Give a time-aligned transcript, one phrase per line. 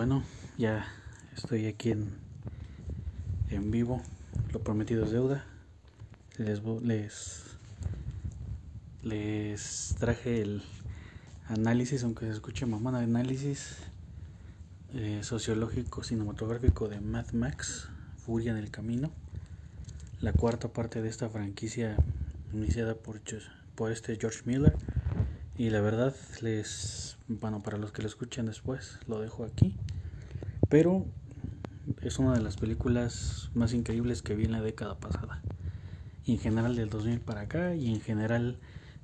[0.00, 0.22] Bueno,
[0.56, 0.86] ya
[1.36, 2.08] estoy aquí en,
[3.50, 4.00] en vivo.
[4.50, 5.44] Lo prometido es deuda.
[6.38, 7.42] Les, les,
[9.02, 10.62] les traje el
[11.48, 13.76] análisis, aunque se escuche mamá, análisis
[14.94, 17.90] eh, sociológico cinematográfico de Mad Max,
[18.24, 19.10] Furia en el Camino.
[20.22, 21.98] La cuarta parte de esta franquicia
[22.54, 23.20] iniciada por,
[23.74, 24.74] por este George Miller.
[25.58, 29.76] Y la verdad, les, bueno, para los que lo escuchen después, lo dejo aquí.
[30.70, 31.04] Pero
[32.00, 35.42] es una de las películas más increíbles que vi en la década pasada.
[36.24, 38.58] Y en general del 2000 para acá y en general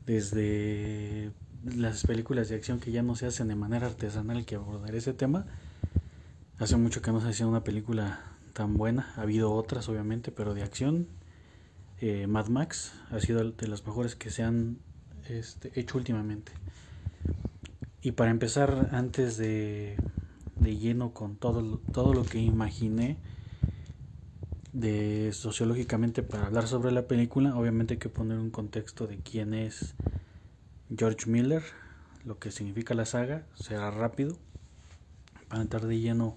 [0.06, 1.32] desde
[1.64, 5.12] las películas de acción que ya no se hacen de manera artesanal que abordar ese
[5.12, 5.46] tema.
[6.58, 8.20] Hace mucho que no se hacía una película
[8.52, 9.12] tan buena.
[9.16, 11.08] Ha habido otras obviamente, pero de acción.
[11.98, 14.78] Eh, Mad Max ha sido de las mejores que se han
[15.28, 16.52] este, hecho últimamente.
[18.02, 19.96] Y para empezar, antes de,
[20.58, 23.16] de lleno con todo, todo lo que imaginé
[24.72, 29.54] de sociológicamente para hablar sobre la película, obviamente hay que poner un contexto de quién
[29.54, 29.94] es
[30.94, 31.62] George Miller,
[32.24, 34.36] lo que significa la saga, será rápido
[35.48, 36.36] para entrar de lleno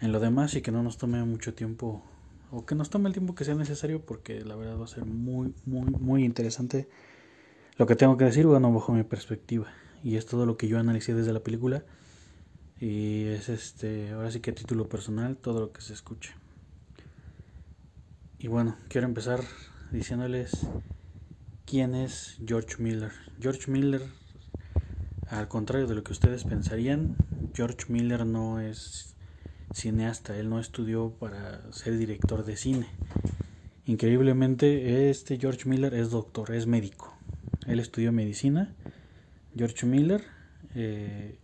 [0.00, 2.02] en lo demás y que no nos tome mucho tiempo
[2.50, 5.04] o que nos tome el tiempo que sea necesario porque la verdad va a ser
[5.04, 6.88] muy muy muy interesante
[7.80, 9.66] lo que tengo que decir, bueno, bajo mi perspectiva.
[10.04, 11.82] Y es todo lo que yo analicé desde la película.
[12.80, 16.32] Y es este, ahora sí que a título personal, todo lo que se escuche.
[18.38, 19.40] Y bueno, quiero empezar
[19.92, 20.66] diciéndoles
[21.66, 23.12] quién es George Miller.
[23.38, 24.00] George Miller,
[25.28, 27.16] al contrario de lo que ustedes pensarían,
[27.52, 29.14] George Miller no es
[29.74, 32.86] cineasta, él no estudió para ser director de cine.
[33.84, 37.14] Increíblemente, este George Miller es doctor, es médico.
[37.66, 38.74] Él estudió medicina.
[39.54, 40.22] George Miller
[40.74, 41.38] eh,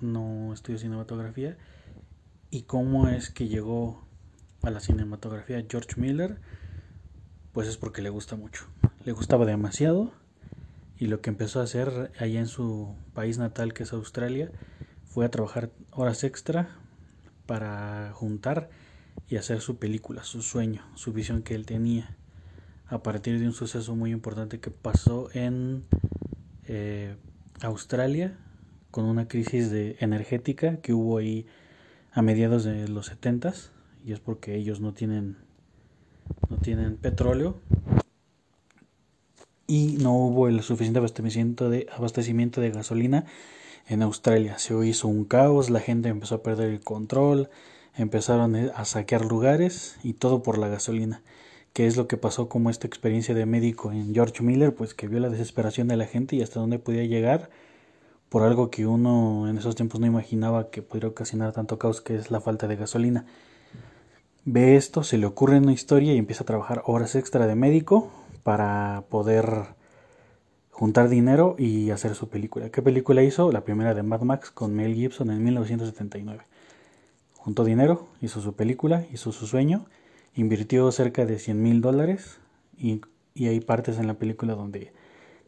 [0.00, 1.56] no estudió cinematografía.
[2.50, 4.04] ¿Y cómo es que llegó
[4.62, 6.38] a la cinematografía George Miller?
[7.52, 8.66] Pues es porque le gusta mucho.
[9.04, 10.12] Le gustaba demasiado.
[10.98, 14.50] Y lo que empezó a hacer allá en su país natal, que es Australia,
[15.04, 16.76] fue a trabajar horas extra
[17.46, 18.70] para juntar
[19.28, 22.16] y hacer su película, su sueño, su visión que él tenía
[22.90, 25.84] a partir de un suceso muy importante que pasó en
[26.64, 27.16] eh,
[27.62, 28.36] Australia
[28.90, 31.46] con una crisis de energética que hubo ahí
[32.12, 33.54] a mediados de los 70
[34.04, 35.36] y es porque ellos no tienen
[36.48, 37.56] no tienen petróleo.
[39.66, 43.24] Y no hubo el suficiente abastecimiento de abastecimiento de gasolina
[43.88, 44.58] en Australia.
[44.58, 47.50] Se hizo un caos, la gente empezó a perder el control,
[47.96, 51.22] empezaron a saquear lugares y todo por la gasolina.
[51.72, 55.06] Qué es lo que pasó como esta experiencia de médico en George Miller, pues que
[55.06, 57.50] vio la desesperación de la gente y hasta dónde podía llegar
[58.30, 62.16] por algo que uno en esos tiempos no imaginaba que pudiera ocasionar tanto caos, que
[62.16, 63.26] es la falta de gasolina.
[64.46, 68.10] Ve esto, se le ocurre una historia y empieza a trabajar horas extra de médico
[68.42, 69.74] para poder
[70.70, 72.70] juntar dinero y hacer su película.
[72.70, 73.52] ¿Qué película hizo?
[73.52, 76.42] La primera de Mad Max con Mel Gibson en 1979.
[77.34, 79.84] Juntó dinero, hizo su película, hizo su sueño
[80.34, 82.38] invirtió cerca de 100 mil dólares
[82.76, 83.00] y,
[83.36, 84.92] hay partes en la película donde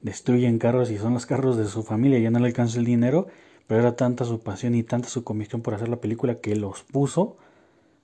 [0.03, 3.29] destruyen carros y son los carros de su familia, ya no le alcanza el dinero,
[3.67, 6.83] pero era tanta su pasión y tanta su convicción por hacer la película que los
[6.83, 7.37] puso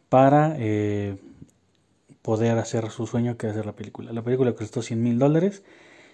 [0.08, 1.16] para eh,
[2.22, 4.12] poder hacer su sueño que hacer la película.
[4.12, 5.62] La película costó 100 mil dólares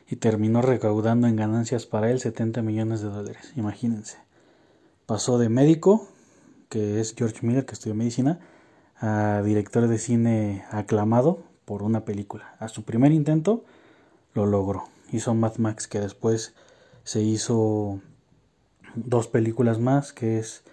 [0.09, 4.19] y terminó recaudando en ganancias para él 70 millones de dólares, imagínense.
[5.07, 6.09] Pasó de médico,
[6.69, 8.41] que es George Miller, que estudió medicina,
[8.99, 12.57] a director de cine aclamado por una película.
[12.59, 13.65] A su primer intento
[14.33, 14.94] lo logró.
[15.15, 16.55] Hizo Mad Max que después
[17.05, 18.01] se hizo
[18.97, 20.65] dos películas más que es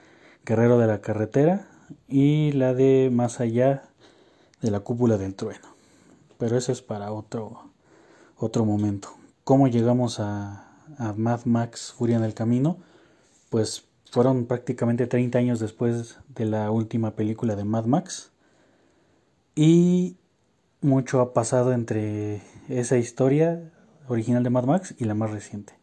[0.45, 1.67] Guerrero de la Carretera
[2.07, 3.83] y la de Más allá
[4.59, 5.67] de la cúpula del trueno.
[6.39, 7.69] Pero eso es para otro
[8.37, 9.09] otro momento.
[9.43, 12.77] ¿Cómo llegamos a, a Mad Max Furia en el Camino?
[13.51, 18.31] Pues fueron prácticamente 30 años después de la última película de Mad Max.
[19.53, 20.17] Y
[20.81, 23.71] mucho ha pasado entre esa historia
[24.07, 25.73] original de Mad Max y la más reciente,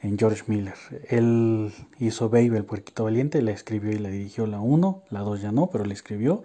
[0.00, 0.74] en George Miller.
[1.08, 5.42] Él hizo Baby, el puerquito valiente, la escribió y la dirigió la 1, la 2
[5.42, 6.42] ya no, pero la escribió.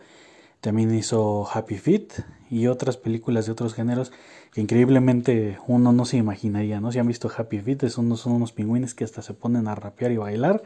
[0.62, 4.12] También hizo Happy Feet y otras películas de otros géneros
[4.52, 6.92] que increíblemente uno no se imaginaría, ¿no?
[6.92, 9.75] Si han visto Happy Feet, son unos, son unos pingüines que hasta se ponen a
[9.75, 10.63] rapear y bailar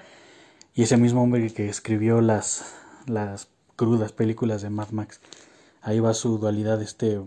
[0.73, 2.73] y ese mismo hombre que escribió las,
[3.05, 5.19] las crudas películas de Mad Max.
[5.81, 7.21] Ahí va su dualidad de este,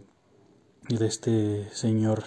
[0.89, 2.25] de este señor.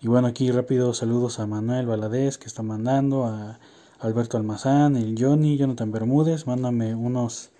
[0.00, 3.58] Y bueno, aquí rápido saludos a Manuel Valadez que está mandando, a,
[3.98, 7.50] Alberto Almazán, el Johnny, Jonathan Bermúdez, mándame unos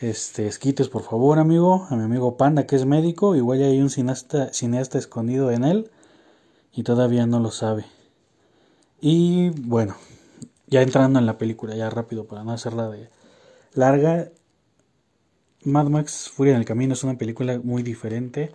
[0.00, 3.88] este, esquites por favor amigo, a mi amigo Panda que es médico, igual hay un
[3.88, 5.90] cineasta, cineasta escondido en él
[6.72, 7.86] y todavía no lo sabe.
[9.00, 9.94] Y bueno,
[10.66, 13.10] ya entrando en la película, ya rápido para no hacerla de
[13.74, 14.30] larga,
[15.62, 18.50] Mad Max Furia en el Camino es una película muy diferente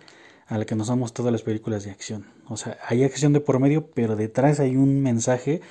[0.46, 2.26] a la que nos han mostrado las películas de acción.
[2.52, 5.62] O sea, hay acción de por medio, pero detrás hay un mensaje,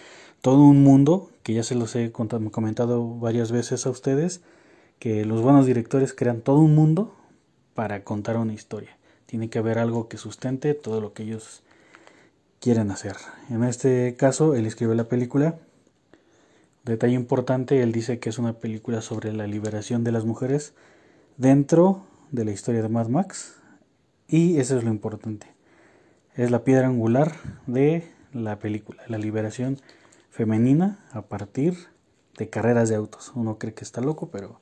[0.41, 4.41] todo un mundo, que ya se los he comentado varias veces a ustedes,
[4.99, 7.15] que los buenos directores crean todo un mundo
[7.73, 8.97] para contar una historia.
[9.25, 11.63] Tiene que haber algo que sustente todo lo que ellos
[12.59, 13.15] quieren hacer.
[13.49, 15.57] En este caso, él escribe la película.
[16.83, 20.73] Detalle importante, él dice que es una película sobre la liberación de las mujeres
[21.37, 23.55] dentro de la historia de Mad Max.
[24.27, 25.47] Y eso es lo importante.
[26.35, 27.33] Es la piedra angular
[27.67, 29.77] de la película, la liberación
[30.29, 31.75] femenina a partir
[32.37, 33.33] de carreras de autos.
[33.35, 34.61] Uno cree que está loco, pero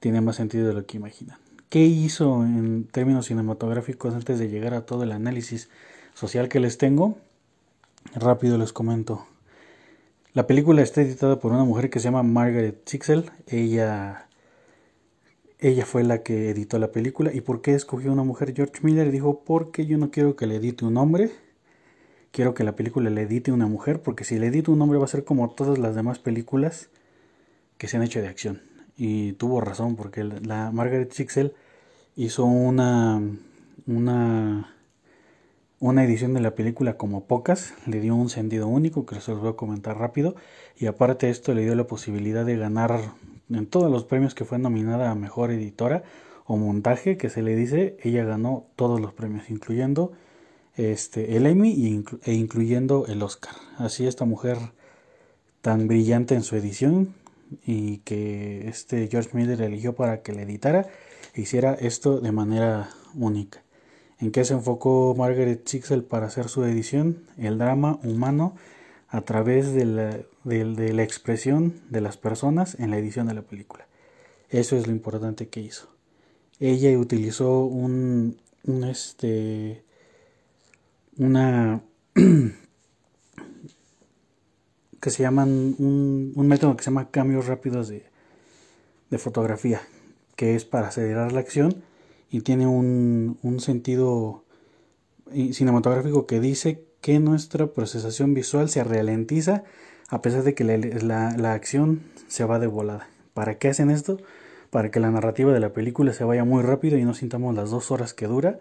[0.00, 1.38] tiene más sentido de lo que imaginan.
[1.68, 5.68] ¿Qué hizo en términos cinematográficos antes de llegar a todo el análisis
[6.14, 7.16] social que les tengo?
[8.14, 9.24] Rápido les comento.
[10.32, 13.30] La película está editada por una mujer que se llama Margaret Sixel.
[13.46, 14.27] Ella
[15.60, 17.32] ella fue la que editó la película.
[17.34, 18.54] ¿Y por qué escogió una mujer?
[18.54, 21.30] George Miller dijo, porque yo no quiero que le edite un hombre.
[22.30, 25.06] Quiero que la película le edite una mujer, porque si le edito un hombre va
[25.06, 26.90] a ser como todas las demás películas
[27.78, 28.62] que se han hecho de acción.
[28.96, 31.54] Y tuvo razón, porque la Margaret Sixel
[32.16, 33.20] hizo una,
[33.86, 34.76] una,
[35.80, 37.74] una edición de la película como pocas.
[37.86, 40.36] Le dio un sentido único, que se los voy a comentar rápido.
[40.76, 43.00] Y aparte esto le dio la posibilidad de ganar
[43.50, 46.02] en todos los premios que fue nominada a mejor editora
[46.44, 50.12] o montaje que se le dice, ella ganó todos los premios, incluyendo
[50.76, 53.54] este, el Emmy e incluyendo el Oscar.
[53.76, 54.58] Así esta mujer
[55.60, 57.14] tan brillante en su edición
[57.66, 60.86] y que este George Miller eligió para que le editara
[61.34, 63.62] e hiciera esto de manera única.
[64.20, 67.24] ¿En qué se enfocó Margaret Sixel para hacer su edición?
[67.36, 68.56] El drama humano
[69.08, 73.42] a través de la, de, la expresión de las personas en la edición de la
[73.42, 73.86] película.
[74.50, 75.88] Eso es lo importante que hizo.
[76.60, 78.38] Ella utilizó un,
[78.86, 79.84] este,
[81.16, 81.82] una
[85.00, 88.06] que se llaman un, método que se llama cambios rápidos de,
[89.10, 89.82] de, fotografía,
[90.34, 91.82] que es para acelerar la acción
[92.30, 94.44] y tiene un, un sentido
[95.52, 99.64] cinematográfico que dice que nuestra procesación visual se ralentiza
[100.08, 103.08] a pesar de que la, acción se va de volada.
[103.34, 104.18] ¿Para qué hacen esto?
[104.70, 107.70] Para que la narrativa de la película se vaya muy rápido y no sintamos las
[107.70, 108.58] dos horas que dura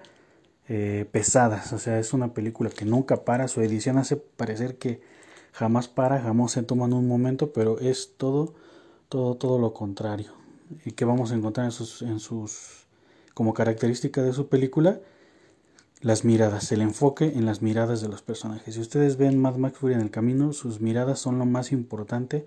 [0.67, 1.71] eh, pesadas.
[1.73, 3.47] O sea, es una película que nunca para.
[3.47, 5.01] Su edición hace parecer que
[5.53, 8.53] jamás para, jamás se toma en un momento, pero es todo,
[9.09, 10.33] todo, todo lo contrario.
[10.85, 12.87] Y que vamos a encontrar en sus, en sus
[13.33, 14.99] como característica de su película
[16.01, 18.75] las miradas, el enfoque en las miradas de los personajes.
[18.75, 22.45] Si ustedes ven Mad Max Fury en el camino, sus miradas son lo más importante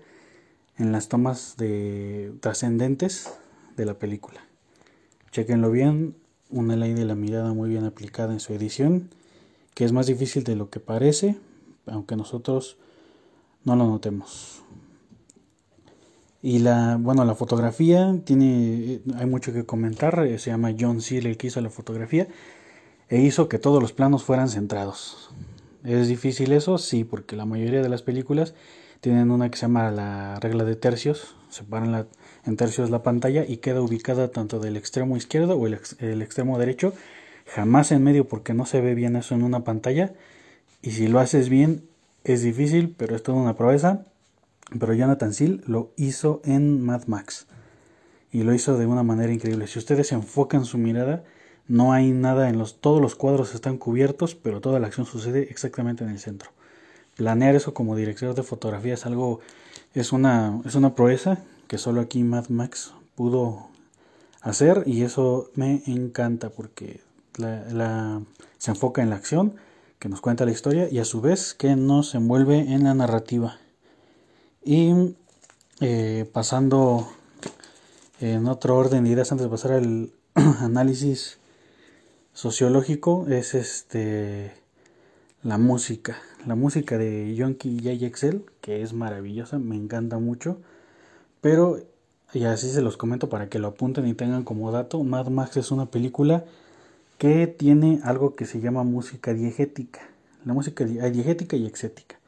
[0.77, 3.29] en las tomas de trascendentes
[3.75, 4.41] de la película.
[5.31, 6.15] Chequenlo bien,
[6.49, 9.09] una ley de la mirada muy bien aplicada en su edición,
[9.73, 11.37] que es más difícil de lo que parece,
[11.85, 12.77] aunque nosotros
[13.63, 14.63] no lo notemos.
[16.41, 21.37] Y la, bueno, la fotografía tiene, hay mucho que comentar, se llama John Seal el
[21.37, 22.27] que hizo la fotografía
[23.11, 25.29] e hizo que todos los planos fueran centrados.
[25.83, 26.77] ¿Es difícil eso?
[26.77, 28.55] Sí, porque la mayoría de las películas
[29.01, 32.07] tienen una que se llama la regla de tercios, separan
[32.45, 36.57] en tercios la pantalla y queda ubicada tanto del extremo izquierdo o el, el extremo
[36.57, 36.93] derecho,
[37.53, 40.13] jamás en medio porque no se ve bien eso en una pantalla
[40.81, 41.83] y si lo haces bien
[42.23, 44.05] es difícil, pero es toda una proeza.
[44.79, 47.47] Pero Jonathan Seal lo hizo en Mad Max
[48.31, 49.67] y lo hizo de una manera increíble.
[49.67, 51.25] Si ustedes enfocan su mirada,
[51.67, 55.47] no hay nada en los todos los cuadros están cubiertos, pero toda la acción sucede
[55.49, 56.51] exactamente en el centro.
[57.15, 59.39] Planear eso como director de fotografía es algo
[59.93, 63.67] es una es una proeza que solo aquí Mad Max pudo
[64.41, 67.01] hacer y eso me encanta porque
[67.37, 68.21] la,
[68.57, 69.55] se enfoca en la acción
[69.99, 73.57] que nos cuenta la historia y a su vez que nos envuelve en la narrativa.
[74.63, 75.15] Y
[75.79, 77.07] eh, pasando
[78.19, 81.37] en otro orden de ideas antes de pasar al análisis
[82.33, 84.53] sociológico es este
[85.43, 88.05] la música, la música de Yonki J.
[88.05, 90.61] Excel, que es maravillosa, me encanta mucho,
[91.41, 91.79] pero
[92.33, 95.57] y así se los comento para que lo apunten y tengan como dato, Mad Max
[95.57, 96.45] es una película
[97.17, 100.01] que tiene algo que se llama música diegética,
[100.45, 102.19] la música diegética y exética,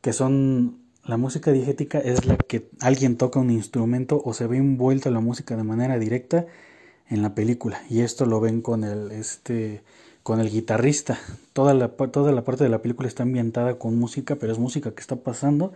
[0.00, 4.58] que son la música diegética es la que alguien toca un instrumento o se ve
[4.58, 6.46] envuelta la música de manera directa
[7.08, 7.82] en la película.
[7.88, 9.82] Y esto lo ven con el, este,
[10.22, 11.18] con el guitarrista.
[11.52, 14.92] Toda la, toda la parte de la película está ambientada con música, pero es música
[14.92, 15.72] que está pasando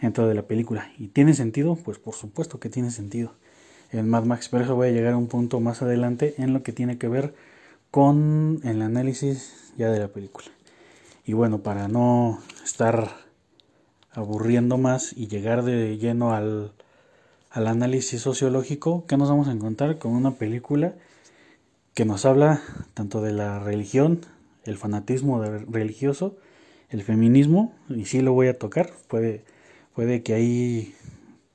[0.00, 0.90] dentro de la película.
[0.98, 1.76] ¿Y tiene sentido?
[1.76, 3.32] Pues por supuesto que tiene sentido.
[3.92, 6.62] En Mad Max, pero eso voy a llegar a un punto más adelante en lo
[6.62, 7.34] que tiene que ver
[7.90, 10.46] con el análisis ya de la película.
[11.26, 13.10] Y bueno, para no estar
[14.12, 16.72] aburriendo más y llegar de lleno al,
[17.50, 20.94] al análisis sociológico, que nos vamos a encontrar con una película
[21.94, 22.62] que nos habla
[22.94, 24.20] tanto de la religión,
[24.64, 26.36] el fanatismo religioso,
[26.88, 29.44] el feminismo, y sí lo voy a tocar, puede,
[29.94, 30.94] puede que ahí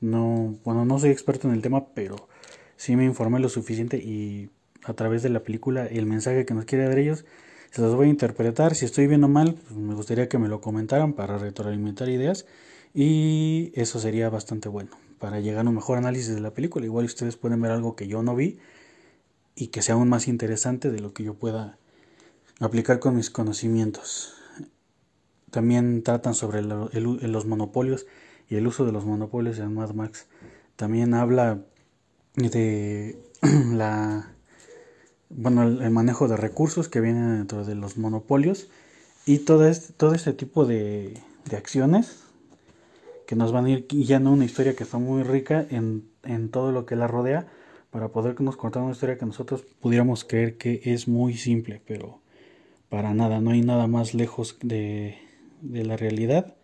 [0.02, 2.28] no, bueno, no soy experto en el tema, pero
[2.76, 4.50] sí me informé lo suficiente y
[4.84, 7.26] a través de la película el mensaje que nos quiere dar ellos,
[7.72, 10.50] se los voy a interpretar, si estoy bien o mal, pues me gustaría que me
[10.50, 12.46] lo comentaran para retroalimentar ideas
[12.94, 16.86] y eso sería bastante bueno para llegar a un mejor análisis de la película.
[16.86, 18.60] Igual ustedes pueden ver algo que yo no vi
[19.56, 21.80] y que sea aún más interesante de lo que yo pueda
[22.60, 24.36] aplicar con mis conocimientos.
[25.50, 28.06] También tratan sobre los monopolios
[28.50, 30.28] y el uso de los monopolios en Mad Max.
[30.76, 31.66] También habla
[32.36, 33.20] de
[33.74, 34.32] la
[35.32, 38.70] bueno el, manejo de recursos que vienen dentro de los monopolios
[39.26, 42.25] y todo este, todo este tipo de, de acciones
[43.26, 46.72] que nos van a ir guiando una historia que está muy rica en, en todo
[46.72, 47.48] lo que la rodea
[47.92, 52.20] para podernos contar una historia que nosotros pudiéramos creer que es muy simple, pero
[52.90, 55.18] para nada, no hay nada más lejos de,
[55.62, 56.56] de la realidad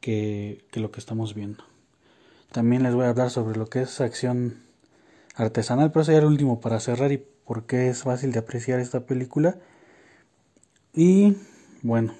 [0.00, 1.64] que, que, lo que estamos viendo.
[2.52, 4.56] También les voy a hablar sobre lo que es acción
[5.34, 8.80] artesanal, pero eso ya el último para cerrar y por qué es fácil de apreciar
[8.80, 9.58] esta película.
[10.94, 11.36] Y
[11.82, 12.14] bueno,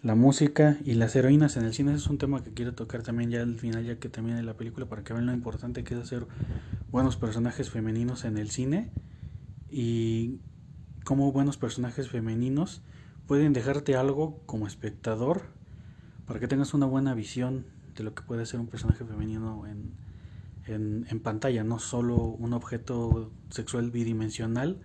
[0.00, 1.94] la música y las heroínas en el cine.
[1.94, 4.86] Es un tema que quiero tocar también ya al final ya que termine la película
[4.86, 6.26] para que vean lo importante que es hacer
[6.90, 8.90] buenos personajes femeninos en el cine
[9.70, 10.38] y
[11.04, 12.82] cómo buenos personajes femeninos
[13.26, 15.42] pueden dejarte algo como espectador
[16.26, 19.94] para que tengas una buena visión de lo que puede ser un personaje femenino en,
[20.66, 24.80] en, en pantalla, no solo un objeto sexual bidimensional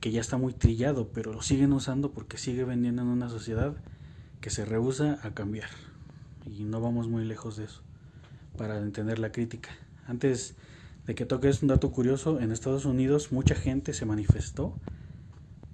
[0.00, 3.76] que ya está muy trillado, pero lo siguen usando porque sigue vendiendo en una sociedad
[4.40, 5.68] que se rehúsa a cambiar.
[6.46, 7.82] Y no vamos muy lejos de eso
[8.56, 9.70] para entender la crítica.
[10.06, 10.54] Antes
[11.06, 14.74] de que toques un dato curioso, en Estados Unidos mucha gente se manifestó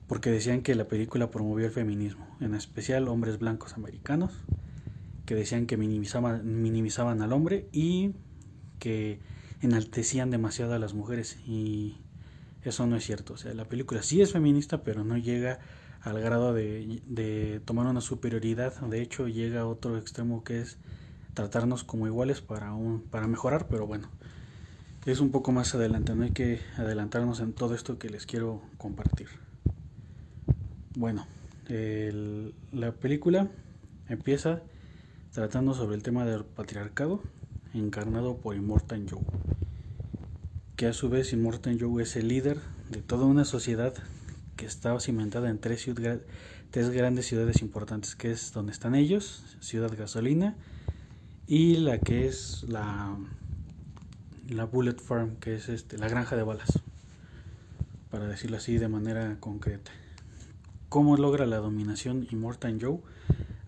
[0.07, 4.33] porque decían que la película promovió el feminismo, en especial hombres blancos americanos,
[5.25, 8.13] que decían que minimizaban, minimizaban al hombre y
[8.79, 9.21] que
[9.63, 11.97] enaltecían demasiado a las mujeres y
[12.65, 13.35] eso no es cierto.
[13.35, 15.61] O sea, la película sí es feminista, pero no llega
[16.01, 18.75] al grado de, tomar una superioridad.
[18.81, 20.79] De hecho, llega a otro extremo que es
[21.35, 24.09] tratarnos como iguales para, un, para mejorar, pero bueno,
[25.07, 26.15] es un poco más adelante.
[26.15, 29.29] No hay que adelantarnos en todo esto que les quiero compartir.
[30.97, 31.27] Bueno,
[32.73, 33.49] la película
[34.09, 34.63] empieza
[35.33, 37.21] tratando sobre el tema del patriarcado
[37.73, 39.21] encarnado por Immortan Joe
[40.77, 42.59] que a su vez Immortan Joe es el líder
[42.91, 43.95] de toda una sociedad
[44.57, 45.87] que está cimentada en tres,
[46.73, 50.57] grandes ciudades importantes, que es donde están ellos, Ciudad Gasolina,
[51.47, 53.17] y la que es la,
[54.49, 56.81] la Bullet Farm, que es este, la granja de balas,
[58.11, 59.93] para decirlo así de manera concreta.
[60.89, 62.99] ¿Cómo logra la dominación Immortan Joe?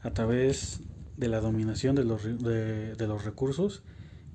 [0.03, 0.81] A través
[1.17, 3.83] de la dominación de los recursos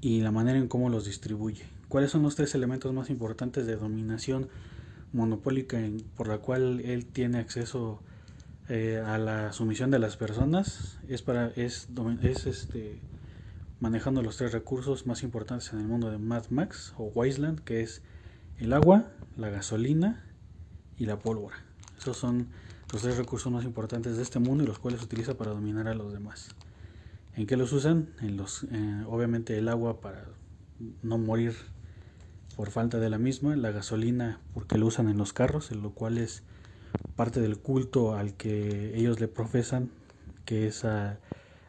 [0.01, 1.80] y la manera en cómo los distribuye.
[1.91, 4.47] ¿Cuáles son los tres elementos más importantes de dominación
[5.11, 5.77] monopólica
[6.15, 8.01] por la cual él tiene acceso
[8.69, 10.99] eh, a la sumisión de las personas?
[11.09, 11.89] Es para es,
[12.21, 13.01] es este
[13.81, 17.81] manejando los tres recursos más importantes en el mundo de Mad Max o Wasteland, que
[17.81, 18.01] es
[18.57, 20.23] el agua, la gasolina
[20.97, 21.57] y la pólvora.
[21.99, 22.47] Esos son
[22.93, 25.93] los tres recursos más importantes de este mundo y los cuales utiliza para dominar a
[25.93, 26.55] los demás.
[27.35, 28.07] ¿En qué los usan?
[28.21, 30.23] En los, eh, obviamente el agua para
[31.03, 31.53] no morir
[32.61, 35.95] por falta de la misma, la gasolina porque lo usan en los carros, en lo
[35.95, 36.43] cual es
[37.15, 39.89] parte del culto al que ellos le profesan,
[40.45, 41.17] que es a,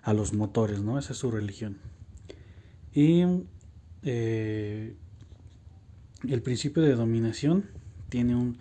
[0.02, 0.98] a los motores, ¿no?
[0.98, 1.78] Esa es su religión.
[2.92, 3.24] Y
[4.02, 4.94] eh,
[6.28, 7.70] el principio de dominación
[8.10, 8.58] tiene un,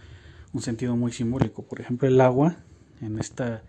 [0.53, 1.63] un, sentido muy simbólico.
[1.63, 2.55] Por ejemplo, el agua,
[3.01, 3.61] en esta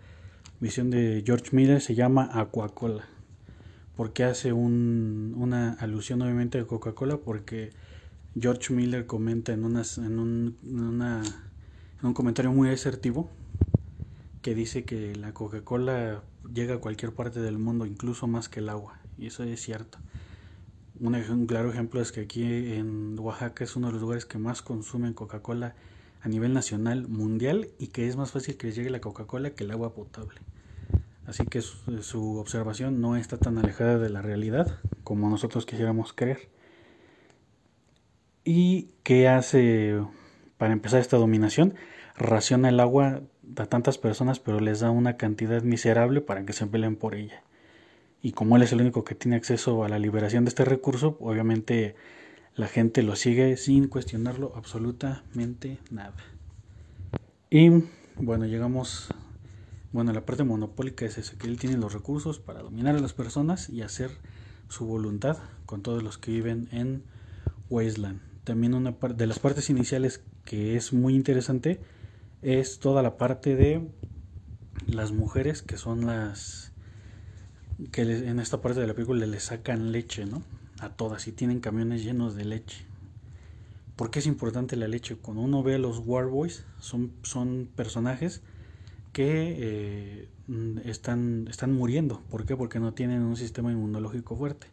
[0.61, 3.09] visión de George Miller, se llama Aquacola.
[3.97, 7.17] porque hace un, una alusión obviamente a Coca-Cola?
[7.17, 7.71] Porque
[8.39, 13.29] George Miller comenta en, en, un, en, una, en un comentario muy asertivo
[14.41, 16.23] que dice que la Coca-Cola
[16.53, 19.99] llega a cualquier parte del mundo, incluso más que el agua, y eso es cierto.
[20.99, 24.61] Un, claro ejemplo es que aquí en Oaxaca es uno de los lugares que más
[24.61, 25.75] consumen Coca-Cola
[26.21, 29.63] a nivel nacional, mundial, y que es más fácil que les llegue la Coca-Cola que
[29.63, 30.39] el agua potable.
[31.25, 36.49] Así que su, observación no está tan alejada de la realidad como nosotros quisiéramos creer.
[38.45, 40.01] ¿Y qué hace
[40.57, 41.75] para empezar esta dominación?
[42.17, 43.21] Raciona el agua
[43.55, 47.43] a tantas personas, pero les da una cantidad miserable para que se peleen por ella.
[48.21, 51.17] Y como él es el único que tiene acceso a la liberación de este recurso,
[51.21, 51.95] obviamente
[52.55, 56.15] la gente lo sigue sin cuestionarlo absolutamente nada.
[57.49, 57.69] Y
[58.17, 59.09] bueno, llegamos,
[59.91, 63.13] bueno, la parte monopólica es eso, que él tiene los recursos para dominar a las
[63.13, 64.11] personas y hacer
[64.69, 67.03] su voluntad con todos los que viven en
[67.69, 68.32] Wasteland.
[68.43, 71.79] También una de las partes iniciales que es muy interesante
[72.41, 73.87] es toda la parte de
[74.85, 76.73] las mujeres que son las
[77.91, 80.43] que en esta parte de la película le sacan leche, ¿no?
[80.79, 82.85] A todas y tienen camiones llenos de leche.
[83.95, 85.15] ¿Por qué es importante la leche?
[85.15, 88.41] Cuando uno ve a los Warboys, son, son personajes
[89.11, 90.29] que eh,
[90.83, 92.21] están, están muriendo.
[92.29, 92.57] ¿Por qué?
[92.57, 94.67] Porque no tienen un sistema inmunológico fuerte.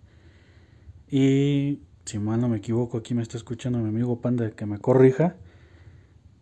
[1.11, 4.79] Y si mal no me equivoco, aquí me está escuchando mi amigo Panda que me
[4.79, 5.37] corrija,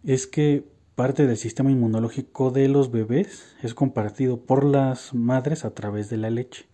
[0.03, 5.75] es que parte del sistema inmunológico de los bebés es compartido por las madres a
[5.75, 6.65] través de la leche.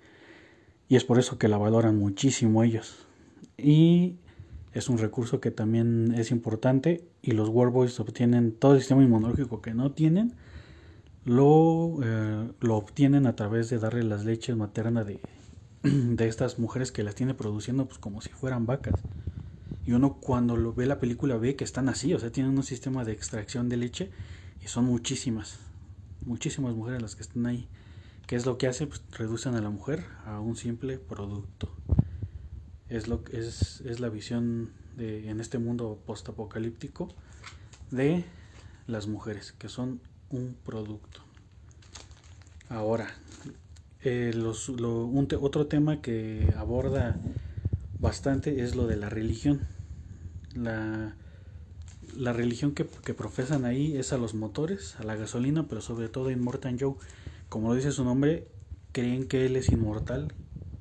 [0.89, 3.05] Y es por eso que la valoran muchísimo ellos.
[3.59, 4.15] Y
[4.73, 9.61] es un recurso que también es importante y los Warboys obtienen todo el sistema inmunológico
[9.61, 10.35] que no tienen,
[11.25, 15.19] lo, eh, lo obtienen a través de darle las leches maternas de,
[16.17, 19.01] de estas mujeres que las tiene produciendo pues como si fueran vacas.
[19.87, 22.63] Y uno cuando lo ve la película ve que están así, o sea, tienen un
[22.63, 24.11] sistema de extracción de leche
[24.63, 25.59] y son muchísimas,
[26.23, 27.69] muchísimas mujeres las que están ahí.
[28.27, 28.87] ¿Qué es lo que hace?
[28.87, 31.77] Pues reducen a la mujer a un simple producto.
[32.89, 37.09] Es, lo, es, es la visión de, en este mundo postapocalíptico
[37.91, 38.25] de
[38.87, 41.21] las mujeres, que son un producto.
[42.71, 43.15] Ahora,
[44.05, 47.17] eh, los, lo, un te, otro tema que aborda
[47.99, 49.67] bastante es lo de la religión
[50.55, 51.15] la,
[52.17, 56.09] la religión que, que, profesan ahí es a los motores, a la gasolina, pero sobre
[56.09, 56.95] todo a Immortal Joe.
[57.49, 58.49] Como lo dice su nombre,
[58.93, 60.33] creen que él es inmortal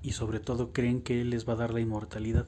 [0.01, 2.45] y sobre todo creen que él les va a dar la inmortalidad.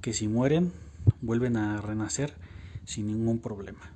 [0.00, 0.72] Que si mueren,
[1.20, 2.34] vuelven a renacer
[2.84, 3.93] sin ningún problema.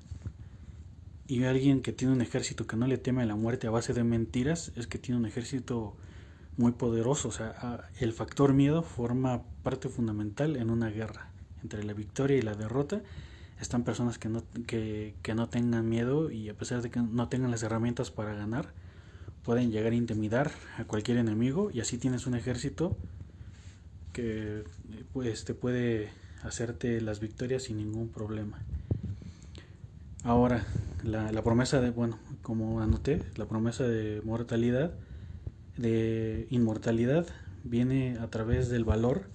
[1.28, 3.92] Y alguien que tiene un ejército que no le teme a la muerte a base
[3.92, 5.94] de mentiras es que tiene un ejército
[6.56, 7.28] muy poderoso.
[7.28, 11.30] O sea, el factor miedo forma parte fundamental en una guerra
[11.62, 13.02] entre la victoria y la derrota
[13.60, 17.28] están personas que no, que, que no tengan miedo y a pesar de que no
[17.28, 18.72] tengan las herramientas para ganar,
[19.42, 22.96] pueden llegar a intimidar a cualquier enemigo y así tienes un ejército
[24.14, 24.64] que
[25.12, 26.10] pues te puede
[26.42, 28.58] hacerte las victorias sin ningún problema.
[30.24, 30.66] Ahora,
[31.02, 34.92] la, la promesa de, bueno, como anoté, la promesa de mortalidad,
[35.76, 37.26] de inmortalidad,
[37.64, 39.30] viene a través del valor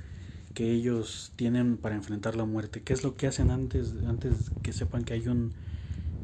[0.54, 2.82] que ellos tienen para enfrentar la muerte.
[2.82, 5.54] ¿Qué es lo que hacen antes, antes que sepan que hay un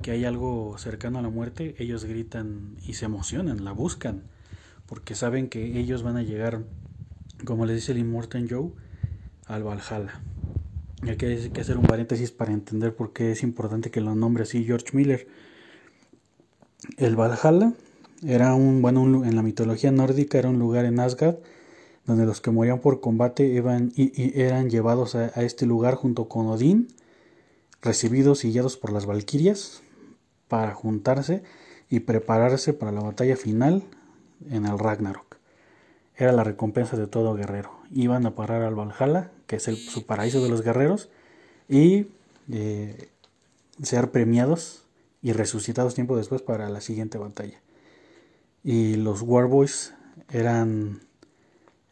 [0.01, 1.75] que hay algo cercano a la muerte?
[1.77, 4.21] Ellos gritan y se emocionan, la buscan,
[4.85, 6.63] porque saben que ellos van a llegar,
[7.43, 8.71] como les dice el Immortal Joe,
[9.45, 10.21] al Valhalla.
[11.03, 14.15] Y aquí hay que hacer un paréntesis para entender por qué es importante que lo
[14.15, 15.27] nombre así George Miller.
[16.97, 17.73] El Valhalla
[18.25, 21.37] era un, bueno, en la mitología nórdica era un lugar en Asgard
[22.09, 26.47] donde los que morían por combate iban, y, eran llevados a, este lugar junto con
[26.47, 26.87] Odín,
[27.81, 29.83] recibidos y guiados por las Valquirias,
[30.47, 31.43] para juntarse
[31.87, 33.83] y prepararse para la batalla final
[34.49, 35.37] en el Ragnarok.
[36.15, 37.79] Era la recompensa de todo guerrero.
[37.91, 41.09] Iban a parar al Valhalla, que es el, su paraíso de los guerreros,
[41.67, 42.05] y
[42.51, 43.09] eh,
[43.81, 44.83] ser premiados
[45.23, 47.59] y resucitados tiempo después para la siguiente batalla.
[48.63, 49.95] Y los Warboys
[50.31, 51.01] eran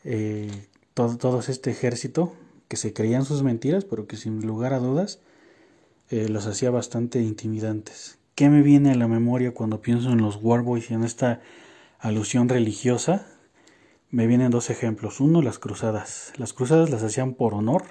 [0.03, 2.35] eh, todo, este ejército
[2.67, 5.19] que se creían sus mentiras, pero que sin lugar a dudas
[6.11, 8.19] eh, los hacía bastante intimidantes.
[8.35, 11.41] ¿Qué me viene a la memoria cuando pienso en los Warboys y en esta
[11.97, 13.25] alusión religiosa?
[14.09, 15.19] Me vienen dos ejemplos.
[15.19, 16.33] Uno, las cruzadas.
[16.37, 17.83] Las cruzadas las hacían por honor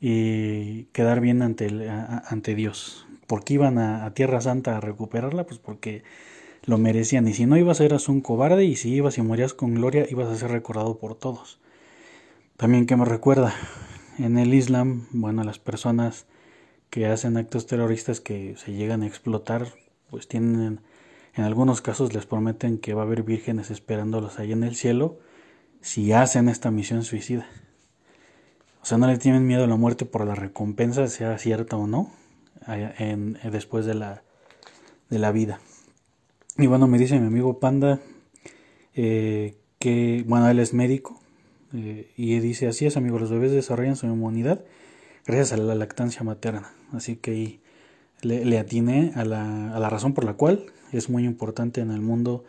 [0.00, 3.06] y quedar bien ante, ante Dios.
[3.26, 5.46] ¿Por qué iban a, a Tierra Santa a recuperarla?
[5.46, 6.02] Pues porque
[6.64, 7.26] lo merecían.
[7.26, 8.64] Y si no ibas, eras un cobarde.
[8.64, 11.60] Y si ibas y morías con gloria, ibas a ser recordado por todos.
[12.56, 13.54] También que me recuerda,
[14.18, 16.26] en el Islam, bueno, las personas
[16.90, 19.66] que hacen actos terroristas que se llegan a explotar,
[20.10, 20.80] pues tienen
[21.36, 25.18] En algunos casos les prometen que va a haber vírgenes esperándolos ahí en el cielo
[25.80, 27.46] si hacen esta misión suicida.
[28.82, 31.86] O sea, no le tienen miedo a la muerte por la recompensa, sea cierta o
[31.86, 32.12] no,
[32.66, 34.22] en, después de la,
[35.10, 35.58] de la vida.
[36.56, 38.00] Y bueno, me dice mi amigo Panda
[38.94, 41.20] eh, que, bueno, él es médico
[41.72, 44.64] eh, y dice, así es, amigo, los bebés desarrollan su inmunidad
[45.26, 46.70] gracias a la lactancia materna.
[46.92, 47.58] Así que
[48.22, 51.90] le, le atiné a la, a la razón por la cual es muy importante en
[51.90, 52.44] el mundo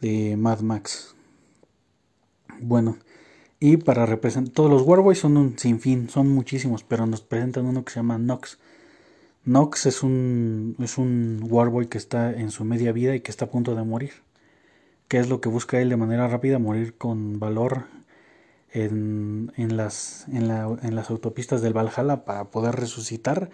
[0.00, 1.14] de Mad Max.
[2.60, 2.98] Bueno,
[3.60, 7.84] y para representar, todos los Warboys son un sinfín, son muchísimos, pero nos presentan uno
[7.84, 8.58] que se llama Nox.
[9.44, 13.46] Nox es un, es un Warboy que está en su media vida y que está
[13.46, 14.12] a punto de morir.
[15.08, 16.58] ¿Qué es lo que busca él de manera rápida?
[16.58, 17.84] Morir con valor
[18.72, 23.50] en, en, las, en, la, en las autopistas del Valhalla para poder resucitar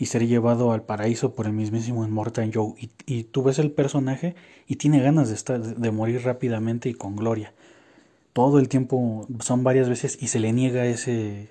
[0.00, 2.72] y ser llevado al paraíso por el mismísimo Immortal Joe.
[2.78, 4.34] Y, y, tú ves el personaje
[4.66, 7.52] y tiene ganas de, estar, de morir rápidamente y con gloria.
[8.32, 11.50] Todo el tiempo son varias veces y se le niega ese,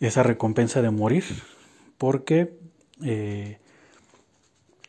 [0.00, 1.22] esa recompensa de morir
[1.98, 2.58] porque
[3.04, 3.58] eh,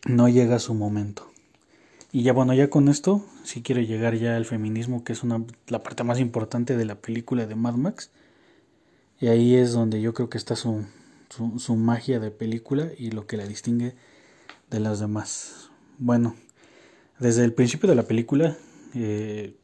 [0.07, 1.29] no llega su momento.
[2.11, 5.45] Y ya bueno, ya con esto, si quiero llegar ya al feminismo, que es una,
[5.67, 8.09] la parte más importante de la película de Mad Max.
[9.19, 10.85] Y ahí es donde yo creo que está su,
[11.31, 13.95] su, magia de película y lo que la distingue
[14.69, 15.71] de las demás.
[15.97, 16.35] Bueno,
[17.19, 18.57] desde el principio de la película
[18.93, 19.55] eh,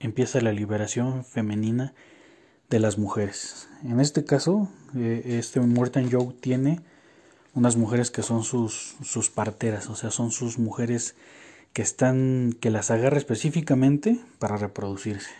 [0.00, 1.94] empieza la liberación femenina
[2.70, 3.68] de las mujeres.
[3.84, 6.80] En este caso, eh, este Morton Joe tiene
[7.54, 11.14] unas mujeres que son sus, sus parteras, o sea, son sus mujeres
[11.72, 15.30] que están, que las agarra específicamente para reproducirse,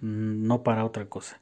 [0.00, 1.40] no para otra cosa,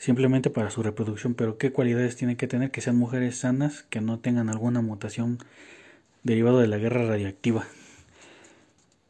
[0.00, 4.00] simplemente para su reproducción, pero qué cualidades tienen que tener, que sean mujeres sanas, que
[4.00, 5.38] no tengan alguna mutación
[6.22, 7.66] derivada de la guerra radiactiva.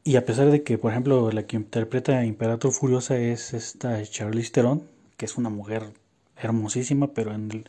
[0.02, 4.02] Y a pesar de que, por ejemplo, la que interpreta a Imperator Furiosa es esta
[4.02, 4.82] Charlize Theron,
[5.16, 5.84] que es una mujer
[6.36, 7.64] hermosísima, pero en,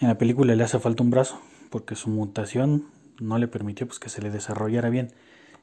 [0.00, 1.38] en la película le hace falta un brazo,
[1.68, 2.86] porque su mutación
[3.20, 5.12] no le permitió pues, que se le desarrollara bien.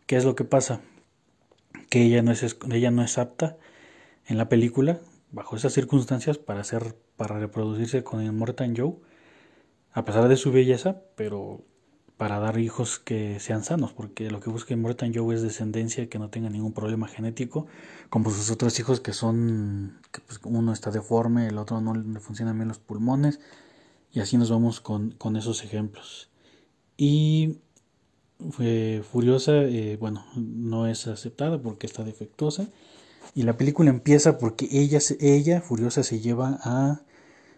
[0.05, 0.81] ¿Qué es lo que pasa?
[1.89, 3.57] Que ella no es, ella no es apta
[4.27, 4.99] en la película,
[5.33, 8.93] bajo esas circunstancias, para, hacer, para reproducirse con Immortal Joe,
[9.91, 11.65] a pesar de su belleza, pero
[12.15, 16.19] para dar hijos que sean sanos, porque lo que busca Immortal Joe es descendencia que
[16.19, 17.65] no tenga ningún problema genético,
[18.09, 22.55] como sus otros hijos que son, pues uno está deforme, el otro no le funcionan
[22.57, 23.39] bien los pulmones,
[24.11, 26.29] y así nos vamos con, con esos ejemplos.
[26.95, 27.57] Y
[29.11, 32.67] Furiosa, eh, bueno, no es aceptada porque está defectuosa.
[33.35, 37.01] Y la película empieza porque ella, ella Furiosa, se lleva a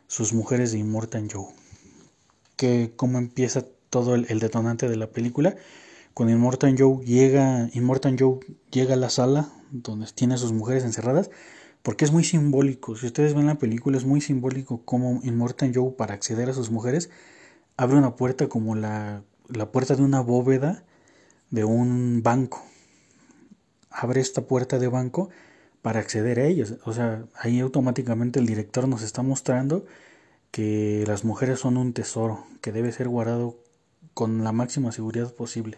[0.08, 1.48] sus mujeres de Immortal Joe.
[2.56, 5.56] Que como empieza todo el, detonante de la película.
[6.14, 8.40] Cuando Immortal Joe llega, Immortal Joe
[8.72, 11.30] llega a la sala donde tiene a sus mujeres encerradas
[11.86, 12.96] porque es muy simbólico.
[12.96, 16.72] Si ustedes ven la película, es muy simbólico cómo Immortal Joe, para acceder a sus
[16.72, 17.12] mujeres,
[17.78, 20.84] abre una puerta como la, la puerta de una bóveda
[21.52, 22.64] de un banco.
[23.92, 25.30] Abre esta puerta de banco
[25.86, 26.74] para acceder a ellos.
[26.84, 29.86] O sea, ahí automáticamente el director nos está mostrando
[30.50, 33.56] que las mujeres son un tesoro que debe ser guardado
[34.16, 35.78] con la máxima seguridad posible.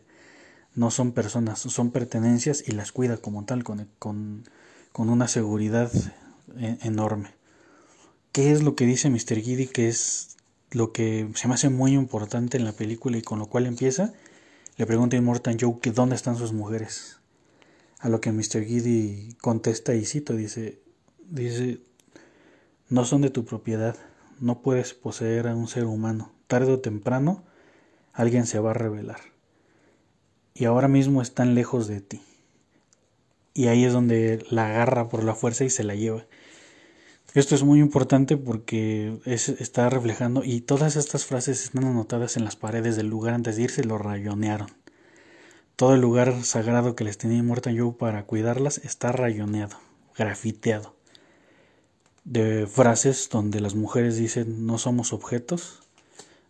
[0.76, 4.46] No son personas, son pertenencias y las cuida como tal, con, con
[4.98, 5.92] con una seguridad
[6.60, 7.30] e-, enorme.
[8.32, 9.40] ¿Qué es lo que dice Mr.
[9.40, 9.68] Giddy?
[9.68, 10.38] Que es
[10.72, 14.12] lo que se me hace muy importante en la película y con lo cual empieza.
[14.76, 17.17] Le pregunta a Immortal Joe que dónde están sus mujeres.
[18.00, 18.64] A lo que Mr.
[18.64, 20.80] Giddy contesta y cito, dice,
[21.30, 21.80] dice,
[22.90, 23.96] no son de tu propiedad,
[24.40, 26.32] no puedes poseer a un ser humano.
[26.48, 27.44] Tarde o temprano
[28.14, 29.20] alguien se va a revelar.
[30.54, 32.22] Y ahora mismo están lejos de ti
[33.58, 36.28] y ahí es donde la agarra por la fuerza y se la lleva.
[37.34, 42.56] Esto es muy importante porque está reflejando y todas estas frases están anotadas en las
[42.56, 44.70] paredes del lugar antes de irse, lo rayonearon.
[45.78, 49.78] Todo el lugar sagrado que les tenía Morton Joe para cuidarlas está rayoneado,
[50.18, 50.96] grafiteado.
[52.24, 55.84] De frases donde las mujeres dicen no somos objetos,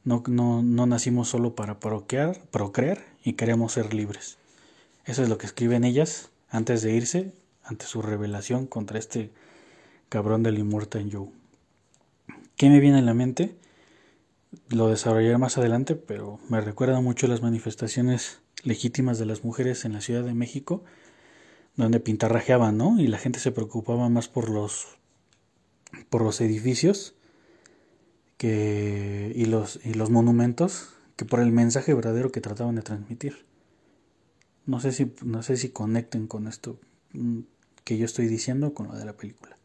[0.06, 4.38] no, no, no nacimos solo para procrear, procrear y queremos ser libres.
[5.04, 7.34] Eso es lo que escriben ellas antes de irse
[7.66, 9.32] ante su revelación contra este
[10.08, 11.28] cabrón del Immortal Joe.
[12.56, 13.58] ¿Qué me viene a la mente?
[14.70, 19.94] Lo desarrollaré más adelante, pero me recuerda mucho las manifestaciones legítimas de las mujeres en
[19.94, 20.84] la Ciudad de México,
[21.76, 23.00] donde pintarrajeaban, ¿no?
[23.00, 24.98] Y la gente se preocupaba más por los
[26.10, 27.16] por los edificios
[28.38, 33.46] que, y, los, y los monumentos que por el mensaje verdadero que trataban de transmitir.
[34.66, 36.78] No sé si, no sé si conecten con esto
[37.14, 37.40] mm,
[37.84, 39.58] que yo estoy diciendo con lo de la película.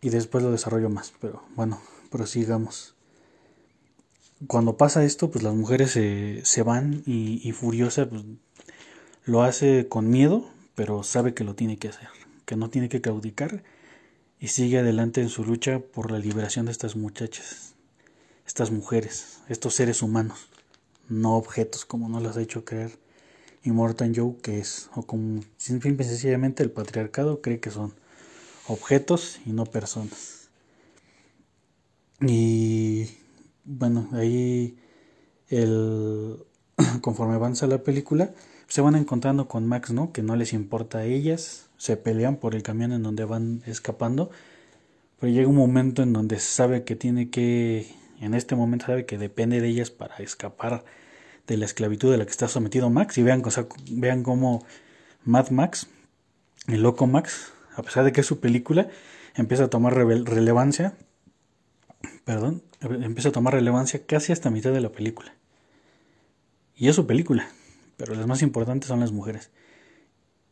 [0.00, 2.94] Y después lo desarrollo más, pero bueno, prosigamos.
[4.46, 8.22] Cuando pasa esto, pues las mujeres se, se van y, y Furiosa pues,
[9.24, 12.08] lo hace con miedo, pero sabe que lo tiene que hacer,
[12.46, 13.62] que no tiene que caudicar
[14.40, 17.74] y sigue adelante en su lucha por la liberación de estas muchachas,
[18.46, 20.48] estas mujeres, estos seres humanos,
[21.08, 22.98] no objetos como nos las ha hecho creer
[23.62, 27.94] Immortal Joe, que es, o como simple sencillamente el patriarcado cree que son
[28.68, 30.48] objetos y no personas.
[32.22, 33.19] Y
[33.64, 34.76] bueno, ahí
[35.48, 36.36] el,
[37.00, 38.32] conforme avanza la película,
[38.68, 40.12] se van encontrando con Max, ¿no?
[40.12, 44.30] Que no les importa a ellas, se pelean por el camión en donde van escapando,
[45.18, 49.18] pero llega un momento en donde sabe que tiene que, en este momento sabe que
[49.18, 50.84] depende de ellas para escapar
[51.46, 53.50] de la esclavitud de la que está sometido Max, y vean, o
[53.90, 54.64] vean cómo
[55.24, 55.88] Mad Max,
[56.68, 58.88] el loco Max, a pesar de que es su película,
[59.34, 60.94] empieza a tomar relevancia,
[62.24, 65.34] perdón, empieza a tomar relevancia casi hasta mitad de la película.
[66.76, 67.48] Y es su película
[68.00, 69.50] pero las más importantes son las mujeres.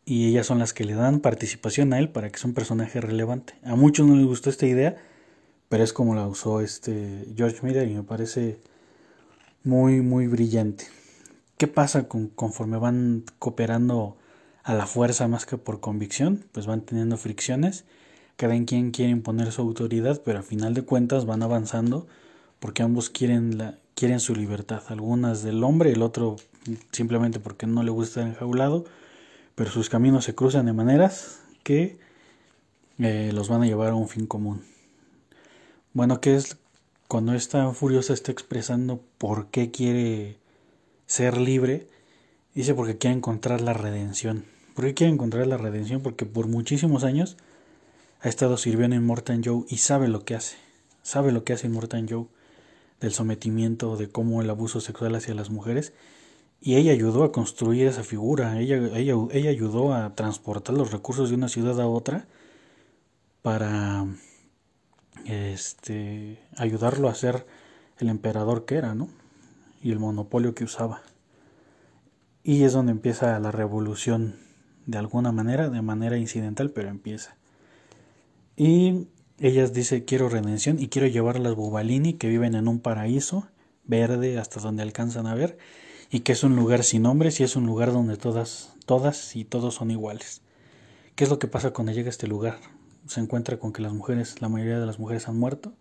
[0.04, 3.00] Y ellas son las que le dan participación a él para que sea un personaje
[3.00, 3.54] relevante.
[3.64, 4.98] A muchos no les gustó esta idea,
[5.70, 8.58] pero es como la usó este George Miller y me parece
[9.64, 10.84] muy, muy brillante.
[11.56, 14.18] ¿Qué pasa con, conforme van cooperando
[14.62, 16.44] a la fuerza más que por convicción?
[16.52, 17.86] Pues van teniendo fricciones.
[18.38, 22.06] Cada quien quiere imponer su autoridad, pero a final de cuentas van avanzando
[22.60, 24.80] porque ambos quieren, quieren su libertad.
[24.90, 26.36] Algunas del hombre, el otro
[26.92, 28.84] simplemente porque no le gusta enjaulado,
[29.56, 31.98] pero sus caminos se cruzan de maneras que
[33.00, 34.62] eh, los van a llevar a un fin común.
[35.92, 36.58] Bueno, ¿qué es
[37.08, 40.36] cuando esta furiosa está expresando por qué quiere
[41.08, 41.88] ser libre?
[42.54, 44.44] Dice porque quiere encontrar la redención.
[44.76, 46.02] ¿Por qué quiere encontrar la redención?
[46.02, 47.36] Porque por muchísimos años
[48.20, 50.56] ha estado sirviendo en Morton Joe y sabe lo que hace.
[51.02, 52.26] Sabe lo que hace Morton Joe
[53.00, 55.92] del sometimiento, de cómo el abuso sexual hacia las mujeres
[56.60, 61.28] y ella ayudó a construir esa figura, ella, ella, ella ayudó a transportar los recursos
[61.28, 62.26] de una ciudad a otra
[63.42, 64.06] para
[65.24, 67.46] este, ayudarlo a ser
[67.98, 69.08] el emperador que era, ¿no?
[69.82, 71.02] Y el monopolio que usaba.
[72.42, 74.36] Y es donde empieza la revolución,
[74.86, 77.37] de alguna manera, de manera incidental, pero empieza.
[78.58, 79.06] Y
[79.38, 83.46] ella dice, quiero redención y quiero llevar a las Bubalini que viven en un paraíso
[83.84, 85.58] verde hasta donde alcanzan a ver
[86.10, 89.44] y que es un lugar sin hombres y es un lugar donde todas, todas y
[89.44, 90.42] todos son iguales.
[91.14, 92.58] ¿Qué es lo que pasa cuando llega a este lugar?
[93.06, 95.72] Se encuentra con que las mujeres, la mayoría de las mujeres han muerto.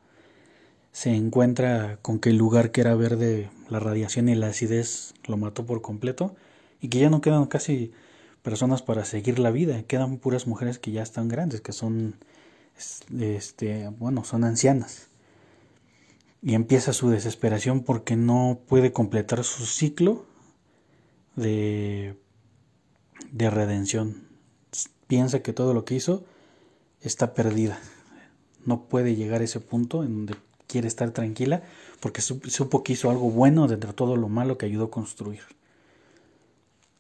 [0.92, 5.38] Se encuentra con que el lugar que era verde, la radiación y la acidez lo
[5.38, 6.36] mató por completo
[6.80, 7.92] y que ya no quedan casi
[8.44, 12.18] personas para seguir la vida, quedan puras mujeres que ya están grandes, que son
[13.20, 15.08] este, bueno, son ancianas
[16.42, 20.26] y empieza su desesperación porque no puede completar su ciclo
[21.36, 22.16] de,
[23.32, 24.28] de redención.
[25.08, 26.24] Piensa que todo lo que hizo
[27.02, 27.80] está perdida.
[28.66, 30.36] No puede llegar a ese punto en donde
[30.68, 31.64] quiere estar tranquila
[32.00, 35.42] porque supo que hizo algo bueno dentro de todo lo malo que ayudó a construir.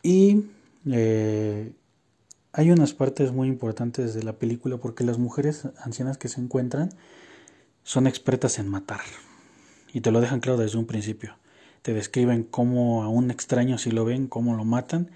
[0.02, 0.46] Y
[0.90, 1.74] eh,
[2.58, 6.90] hay unas partes muy importantes de la película porque las mujeres ancianas que se encuentran
[7.84, 9.02] son expertas en matar
[9.94, 11.36] y te lo dejan claro desde un principio.
[11.84, 15.12] Te describen cómo a un extraño si lo ven, cómo lo matan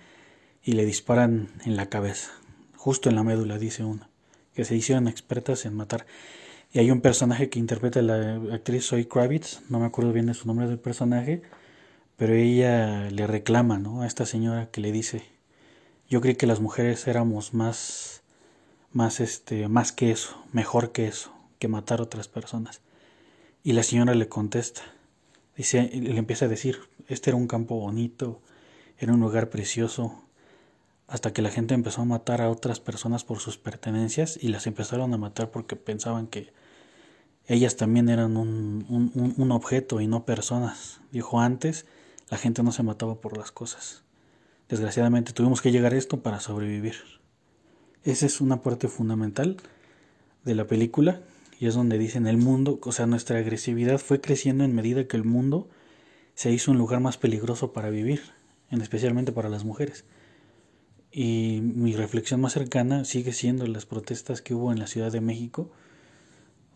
[0.62, 2.30] y le disparan en la cabeza,
[2.76, 4.08] justo en la médula, dice uno,
[4.54, 6.06] que se hicieron expertas en matar.
[6.72, 10.36] Y hay un personaje que interpreta la actriz Zoe Kravitz, no me acuerdo bien de
[10.36, 11.42] su nombre del personaje,
[12.18, 14.04] pero ella le reclama ¿no?
[14.04, 15.24] a esta señora que le dice,
[16.12, 18.22] yo creí que las mujeres éramos más,
[18.92, 22.82] más, este, más que eso, mejor que eso, que matar a otras personas.
[23.64, 24.82] Y la señora le contesta,
[25.56, 28.42] dice, le empieza a decir, este era un campo bonito,
[28.98, 30.22] era un lugar precioso,
[31.08, 34.68] hasta que la gente empezó a matar a otras personas por sus pertenencias y las
[34.68, 36.52] empezaron a matar porque pensaban que
[37.48, 41.00] ellas también eran un, un, un objeto y no personas.
[41.14, 41.86] Dijo antes,
[42.30, 44.04] la gente no se mataba por las cosas.
[44.72, 46.96] Desgraciadamente tuvimos que llegar a esto para sobrevivir.
[48.06, 49.58] Esa es una parte fundamental
[50.46, 51.20] de la película
[51.60, 55.18] y es donde dicen el mundo, o sea, nuestra agresividad fue creciendo en medida que
[55.18, 55.70] el mundo
[56.36, 58.22] se hizo un lugar más peligroso para vivir,
[58.70, 60.06] en especialmente para las mujeres.
[61.12, 65.20] Y mi reflexión más cercana sigue siendo las protestas que hubo en la Ciudad de
[65.20, 65.70] México,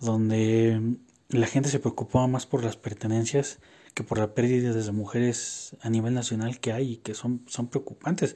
[0.01, 0.97] donde
[1.29, 3.59] la gente se preocupaba más por las pertenencias
[3.95, 7.67] que por la pérdida de mujeres a nivel nacional que hay y que son, son
[7.67, 8.35] preocupantes.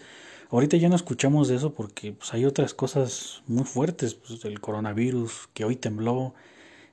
[0.50, 4.62] Ahorita ya no escuchamos de eso porque pues, hay otras cosas muy fuertes, pues, el
[4.62, 6.34] coronavirus, que hoy tembló,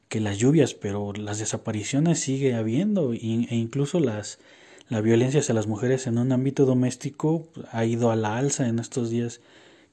[0.09, 4.41] que las lluvias, pero las desapariciones sigue habiendo e incluso las,
[4.89, 8.81] la violencia hacia las mujeres en un ámbito doméstico ha ido a la alza en
[8.81, 9.41] estos días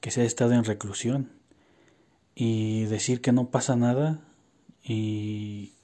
[0.00, 1.30] que se ha estado en reclusión.
[2.34, 4.20] Y decir que no pasa nada
[4.82, 5.74] y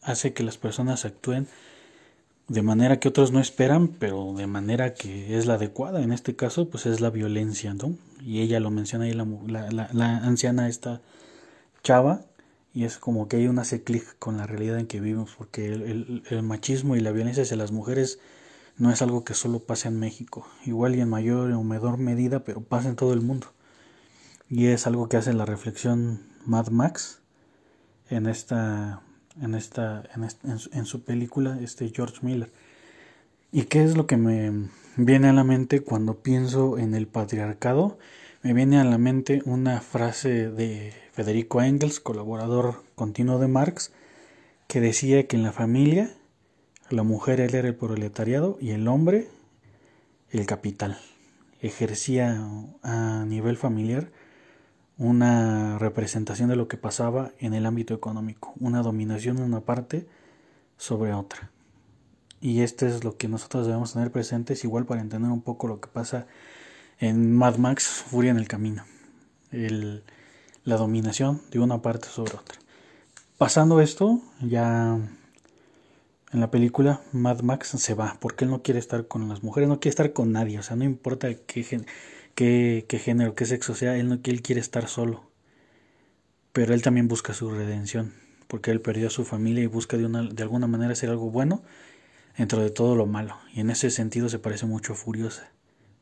[0.00, 1.48] hace que las personas actúen
[2.48, 6.02] de manera que otros no esperan, pero de manera que es la adecuada.
[6.02, 7.96] En este caso, pues es la violencia, ¿no?
[8.20, 9.26] Y ella lo menciona ahí, la,
[9.70, 11.00] la, la, anciana, esta
[11.82, 12.22] chava,
[12.72, 15.66] y es como que hay un hace clic con la realidad en que vivimos, porque
[15.72, 18.18] el, el, machismo y la violencia hacia las mujeres
[18.76, 22.44] no es algo que solo pase en México, igual y en mayor o menor medida,
[22.44, 23.48] pero pasa en todo el mundo.
[24.48, 27.20] Y es algo que hace la reflexión Mad Max
[28.10, 29.03] en esta
[29.40, 30.04] en, esta,
[30.72, 32.50] en, su, película, este George Miller.
[33.52, 37.98] ¿Y qué es lo que me viene a la mente cuando pienso en el patriarcado?
[38.42, 43.92] Me viene a la mente una frase de Federico Engels, colaborador continuo de Marx,
[44.66, 46.10] que decía que en la familia
[46.90, 49.28] la mujer era el proletariado y el hombre
[50.30, 50.98] el capital.
[51.60, 52.46] Ejercía
[52.82, 54.10] a nivel familiar
[54.96, 60.06] una representación de lo que pasaba en el ámbito económico, una dominación de una parte
[60.76, 61.50] sobre otra.
[62.40, 65.80] Y esto es lo que nosotros debemos tener presentes, igual para entender un poco lo
[65.80, 66.26] que pasa
[66.98, 68.84] en Mad Max, Furia en el Camino.
[69.50, 72.58] La dominación de una parte sobre otra.
[73.38, 74.98] Pasando esto, ya
[76.32, 79.68] en la película Mad Max se va, porque él no quiere estar con las mujeres,
[79.68, 81.84] no quiere estar con nadie, o sea, no importa qué,
[82.34, 85.30] qué, qué género, qué sexo sea, él, no, él quiere estar solo.
[86.52, 88.14] Pero él también busca su redención,
[88.46, 91.30] porque él perdió a su familia y busca de, una, de alguna manera hacer algo
[91.30, 91.62] bueno
[92.38, 93.36] dentro de todo lo malo.
[93.52, 95.50] Y en ese sentido se parece mucho a Furiosa.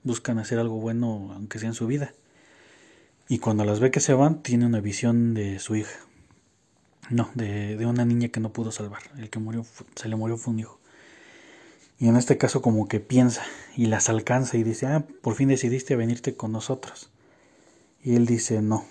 [0.03, 2.13] Buscan hacer algo bueno, aunque sea en su vida.
[3.29, 5.99] Y cuando las ve que se van, tiene una visión de su hija.
[7.09, 9.03] No, de, de una niña que no pudo salvar.
[9.17, 9.65] El que murió,
[9.95, 10.82] se le murió fue un hijo.
[12.03, 13.45] Y en este caso como que piensa
[13.77, 17.11] y las alcanza y dice, ah, por fin decidiste venirte con nosotros.
[18.03, 18.85] Y él dice, no,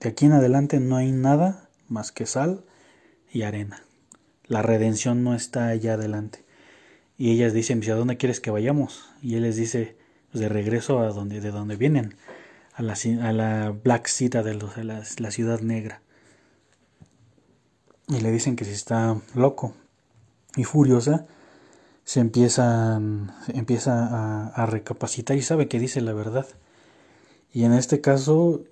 [0.00, 2.64] de aquí en adelante no hay nada más que sal
[3.30, 3.84] y arena.
[4.46, 6.42] La redención no está allá adelante.
[7.18, 9.10] Y ellas dicen, ¿a dónde quieres que vayamos?
[9.20, 9.98] Y él les dice,
[10.32, 12.14] pues de regreso a donde, de donde vienen,
[12.72, 16.00] a la, a la Black City de, los, de la, la ciudad negra.
[18.08, 19.74] Y le dicen que si está loco
[20.56, 21.26] y furiosa,
[22.06, 23.00] se empieza,
[23.48, 26.46] empieza a, recapacitar y sabe que dice la verdad.
[27.52, 28.62] Y en este caso,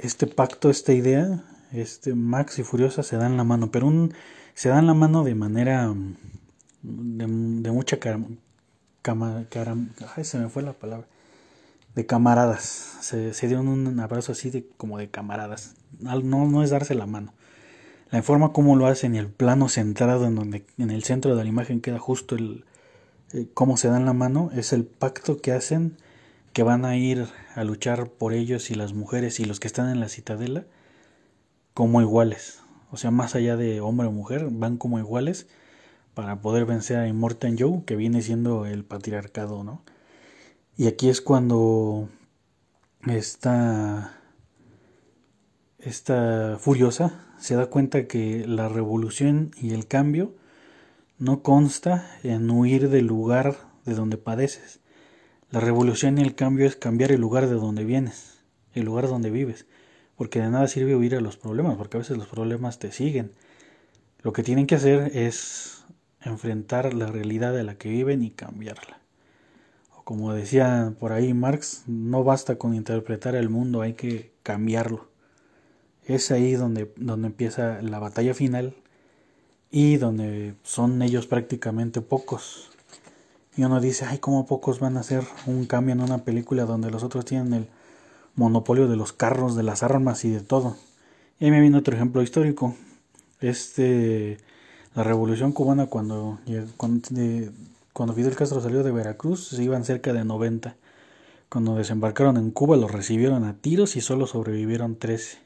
[0.00, 4.12] este pacto, esta idea, este Max y Furiosa se dan la mano, pero un,
[4.54, 5.94] se dan la mano de manera
[6.82, 9.46] de, mucha cama,
[10.24, 11.06] se me fue la palabra,
[11.94, 12.98] de camaradas.
[13.00, 15.76] Se, se dieron un abrazo así de como de camaradas.
[16.00, 17.32] No, no es darse la mano.
[18.10, 21.44] La forma como lo hacen y el plano centrado en donde en el centro de
[21.44, 22.64] la imagen queda justo el,
[23.54, 25.96] cómo se dan la mano, es el pacto que hacen
[26.52, 29.88] que van a ir a luchar por ellos y las mujeres y los que están
[29.88, 30.66] en la citadela
[31.74, 32.60] como iguales.
[32.90, 35.46] O sea, más allá de hombre o mujer, van como iguales
[36.14, 39.82] para poder vencer a Immortan Joe, que viene siendo el patriarcado, ¿no?
[40.76, 42.08] Y aquí es cuando
[43.06, 44.20] esta,
[45.78, 50.34] esta furiosa se da cuenta que la revolución y el cambio
[51.18, 54.80] no consta en huir del lugar de donde padeces.
[55.50, 59.30] La revolución y el cambio es cambiar el lugar de donde vienes, el lugar donde
[59.30, 59.66] vives,
[60.16, 63.32] porque de nada sirve huir a los problemas, porque a veces los problemas te siguen.
[64.22, 65.84] Lo que tienen que hacer es
[66.22, 69.00] enfrentar la realidad de la que viven y cambiarla.
[69.96, 75.08] O como decía por ahí Marx, no basta con interpretar el mundo, hay que cambiarlo.
[76.04, 78.74] Es ahí donde, donde empieza la batalla final
[79.72, 82.70] y donde son ellos prácticamente pocos.
[83.56, 86.90] Y uno dice, ay, ¿cómo pocos van a hacer un cambio en una película donde
[86.90, 87.66] los otros tienen el
[88.36, 90.76] monopolio de los carros, de las armas y de todo?
[91.40, 92.76] Y ahí me viene otro ejemplo histórico.
[93.40, 94.38] Este,
[94.94, 96.38] la revolución cubana cuando,
[96.76, 97.08] cuando,
[97.94, 100.76] cuando Fidel Castro salió de Veracruz, se iban cerca de 90.
[101.48, 105.41] Cuando desembarcaron en Cuba los recibieron a tiros y solo sobrevivieron 13.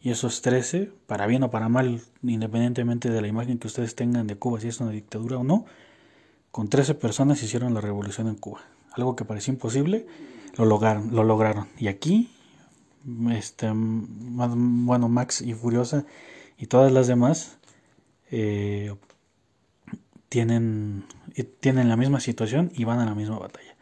[0.00, 4.26] Y esos 13, para bien o para mal, independientemente de la imagen que ustedes tengan
[4.26, 5.66] de Cuba, si es una dictadura o no,
[6.50, 8.62] con 13 personas hicieron la revolución en Cuba.
[8.92, 10.06] Algo que parecía imposible,
[10.56, 11.14] lo lograron.
[11.14, 11.68] Lo lograron.
[11.78, 12.30] Y aquí,
[13.30, 16.04] este, bueno, Max y Furiosa
[16.58, 17.58] y todas las demás,
[18.30, 18.94] eh,
[20.30, 21.04] tienen,
[21.58, 23.76] tienen la misma situación y van a la misma batalla.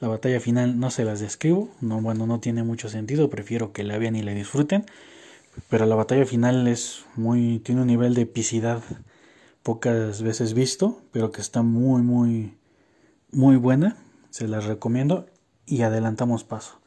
[0.00, 3.84] La batalla final no se las describo, no, bueno, no tiene mucho sentido, prefiero que
[3.84, 4.84] la vean y la disfruten,
[5.68, 8.82] pero la batalla final es muy, tiene un nivel de epicidad
[9.62, 12.56] pocas veces visto, pero que está muy, muy,
[13.30, 13.96] muy buena,
[14.30, 15.26] se las recomiendo
[15.66, 16.78] y adelantamos paso.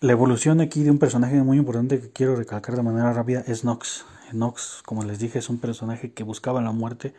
[0.00, 3.64] La evolución aquí de un personaje muy importante que quiero recalcar de manera rápida es
[3.64, 4.04] Nox.
[4.32, 7.14] Nox, como les dije, es un personaje que buscaba la muerte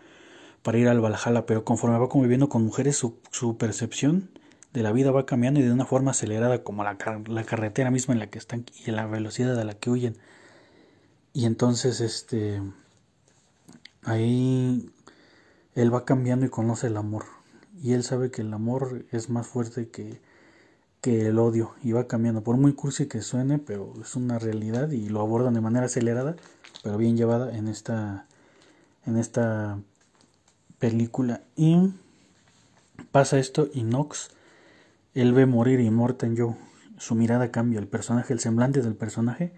[0.63, 4.29] para ir al Valhalla, pero conforme va conviviendo con mujeres, su, percepción
[4.73, 6.97] de la vida va cambiando y de una forma acelerada, como la,
[7.27, 10.17] la, carretera misma en la que están y la velocidad a la que huyen.
[11.31, 12.61] Y entonces, este,
[14.03, 14.89] ahí
[15.75, 17.25] él va cambiando y conoce el amor.
[17.81, 20.21] Y él sabe que el amor es más fuerte que,
[21.01, 22.43] que el odio y va cambiando.
[22.43, 26.35] Por muy cursi que suene, pero es una realidad y lo abordan de manera acelerada,
[26.81, 28.25] pero bien llevada en esta,
[29.05, 29.79] en esta
[30.79, 31.41] película.
[31.55, 31.93] Y
[33.11, 34.29] pasa esto y Nox,
[35.13, 36.55] él ve morir y Morten Joe.
[36.97, 39.53] Su mirada cambia, el personaje, el semblante del personaje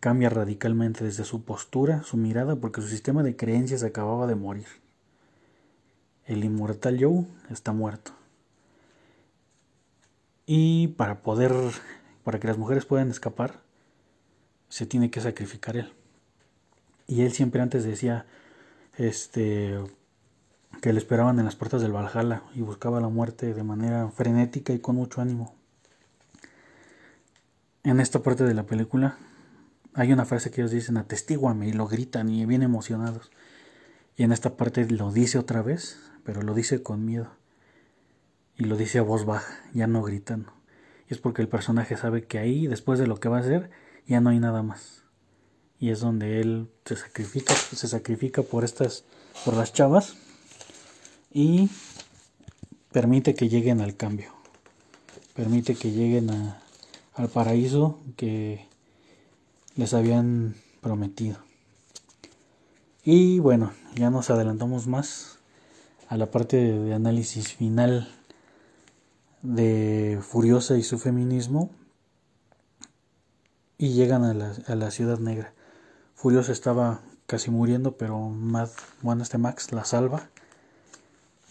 [0.00, 4.66] cambia radicalmente desde su postura, su mirada, porque su sistema de creencias acababa de morir.
[6.26, 8.12] El inmortal Joe está muerto.
[10.44, 11.52] Y para poder,
[12.24, 13.60] para que las mujeres puedan escapar,
[14.68, 15.92] se tiene que sacrificar él.
[17.06, 18.26] Y él siempre antes decía,
[18.96, 19.78] este,
[20.80, 24.72] que le esperaban en las puertas del Valhalla y buscaba la muerte de manera frenética
[24.72, 25.54] y con mucho ánimo.
[27.84, 29.16] En esta parte de la película
[29.94, 33.30] hay una frase que ellos dicen atestíguame y lo gritan y bien emocionados.
[34.16, 37.30] Y en esta parte lo dice otra vez, pero lo dice con miedo.
[38.56, 40.52] Y lo dice a voz baja, ya no gritando.
[41.08, 43.70] Y es porque el personaje sabe que ahí, después de lo que va a hacer,
[44.06, 45.04] ya no hay nada más.
[45.78, 49.04] Y es donde él se sacrifica, se sacrifica por estas,
[49.44, 50.16] por las chavas
[51.32, 51.70] y
[52.92, 54.32] permite que lleguen al cambio,
[55.34, 56.30] permite que lleguen
[57.14, 58.66] al paraíso que
[59.76, 61.38] les habían prometido.
[63.04, 65.38] Y bueno, ya nos adelantamos más
[66.08, 68.08] a la parte de análisis final
[69.40, 71.70] de Furiosa y su feminismo
[73.78, 75.52] y llegan a la, a la ciudad negra.
[76.14, 78.68] Furiosa estaba casi muriendo, pero Mad,
[79.00, 80.28] bueno, este Max la salva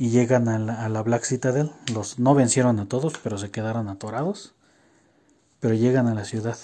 [0.01, 1.69] y llegan a la, Black Citadel.
[1.93, 4.55] Los no vencieron a todos, pero se quedaron atorados.
[5.59, 6.57] Pero llegan a la ciudad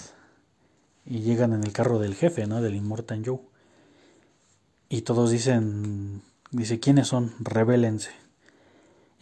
[1.06, 2.60] y llegan en el carro del jefe, ¿no?
[2.60, 3.38] Del Immortal Joe.
[4.88, 6.20] Y todos dicen,
[6.50, 7.32] dice, ¿quiénes son?
[7.38, 8.10] Rebélense.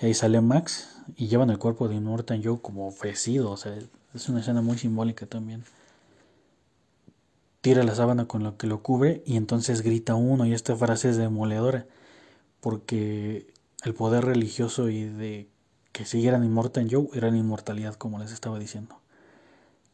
[0.01, 3.77] Y ahí sale Max y llevan el cuerpo de Immortal Joe como ofrecido, o sea,
[4.15, 5.63] es una escena muy simbólica también.
[7.61, 11.11] Tira la sábana con lo que lo cubre y entonces grita uno y esta frase
[11.11, 11.85] es demoledora
[12.61, 13.55] porque
[13.85, 15.49] el poder religioso y de
[15.93, 19.01] que siguieran Immortal Joe eran inmortalidad, como les estaba diciendo.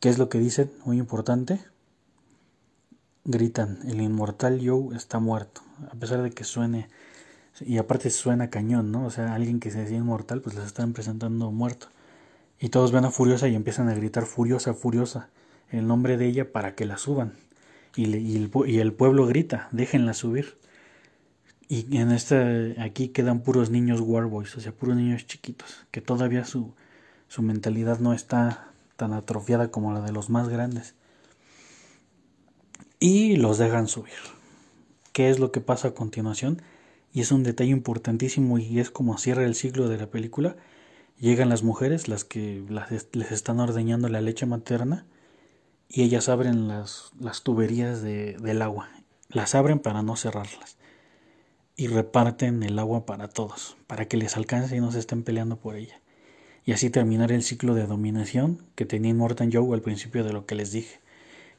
[0.01, 0.73] ¿Qué es lo que dicen?
[0.85, 1.61] Muy importante.
[3.25, 5.61] Gritan, el inmortal Joe está muerto,
[5.93, 6.89] a pesar de que suene,
[7.61, 9.07] y aparte suena cañón, ¿no?
[9.07, 11.87] O sea, alguien que se decía inmortal, pues les están presentando muerto.
[12.59, 15.29] Y todos ven a Furiosa y empiezan a gritar, Furiosa, Furiosa,
[15.71, 17.35] el nombre de ella para que la suban.
[17.95, 20.57] Y, y, el, y el pueblo grita, déjenla subir.
[21.69, 26.45] Y en este, aquí quedan puros niños Warboys, o sea, puros niños chiquitos, que todavía
[26.45, 26.75] su,
[27.29, 30.95] su mentalidad no está tan atrofiada como la de los más grandes.
[33.01, 34.13] Y los dejan subir.
[35.13, 36.63] ¿Qué es lo que pasa a continuación?
[37.13, 40.57] Y es un detalle importantísimo y es como cierra el ciclo de la película.
[41.19, 42.65] Llegan las mujeres, las que
[43.13, 45.07] les están ordeñando la leche materna,
[45.89, 48.89] y ellas abren las, las tuberías de, del agua.
[49.29, 50.77] Las abren para no cerrarlas
[51.77, 55.59] y reparten el agua para todos, para que les alcance y no se estén peleando
[55.59, 56.01] por ella.
[56.65, 60.47] Y así terminar el ciclo de dominación que tenía Morton Joe al principio de lo
[60.47, 61.01] que les dije,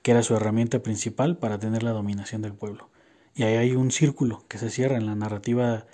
[0.01, 2.89] que era su herramienta principal para tener la dominación del pueblo.
[3.35, 5.87] Y ahí hay un círculo que se cierra en la narrativa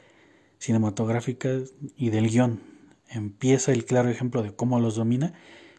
[0.60, 1.50] cinematográfica
[1.96, 2.62] y del guion.
[3.08, 5.34] Empieza el claro ejemplo de cómo los domina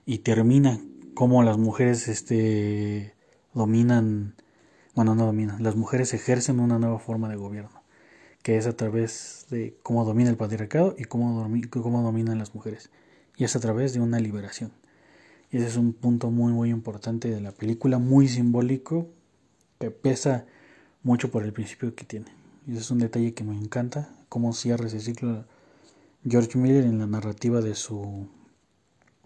[0.07, 0.81] y termina
[1.15, 3.15] cómo las mujeres este,
[3.53, 4.35] dominan,
[4.95, 7.80] bueno, no dominan, las mujeres ejercen una nueva forma de gobierno
[8.43, 12.91] que es a través de cómo domina el patriarcado y cómo, cómo dominan las mujeres.
[13.37, 14.73] Y es a través de una liberación.
[15.51, 19.09] Y ese es un punto muy, muy importante de la película, muy simbólico,
[19.79, 20.47] que pesa
[21.03, 22.27] mucho por el principio que tiene.
[22.67, 25.45] Y ese es un detalle que me encanta, cómo cierra ese ciclo
[26.29, 28.29] George Miller en la narrativa de su,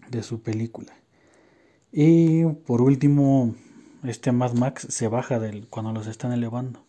[0.09, 0.93] de su película.
[1.91, 3.55] Y por último,
[4.03, 6.83] este Mad Max se baja del, cuando los están elevando.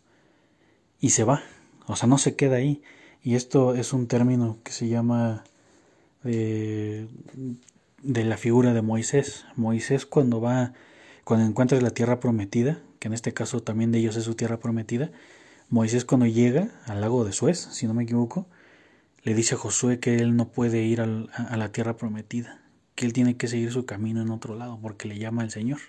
[0.99, 1.43] Y se va,
[1.87, 2.83] o sea, no se queda ahí.
[3.23, 5.45] Y esto es un término que se llama
[6.23, 7.09] de,
[8.03, 9.47] de la figura de Moisés.
[9.57, 10.73] Moisés cuando va,
[11.25, 14.59] cuando encuentra la tierra prometida, que en este caso también de ellos es su tierra
[14.59, 15.11] prometida,
[15.69, 18.47] Moisés cuando llega al lago de Suez, si no me equivoco,
[19.25, 22.61] le dice a Josué que él no puede ir a la tierra prometida,
[22.95, 25.81] que él tiene que seguir su camino en otro lado porque le llama el Señor.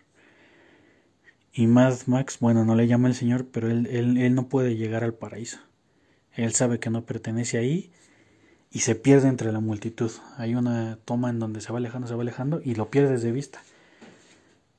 [1.53, 4.75] Y Mad Max, bueno, no le llama el Señor, pero él, él, él no puede
[4.75, 5.59] llegar al paraíso.
[6.37, 7.91] Él sabe que no pertenece ahí
[8.71, 10.11] y se pierde entre la multitud.
[10.37, 13.31] Hay una toma en donde se va alejando, se va alejando y lo pierdes de
[13.31, 13.63] vista.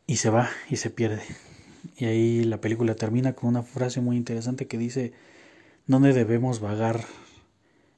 [0.07, 1.23] Y se va y se pierde.
[1.97, 5.13] Y ahí la película termina con una frase muy interesante que dice,
[5.89, 7.05] ¿dónde debemos vagar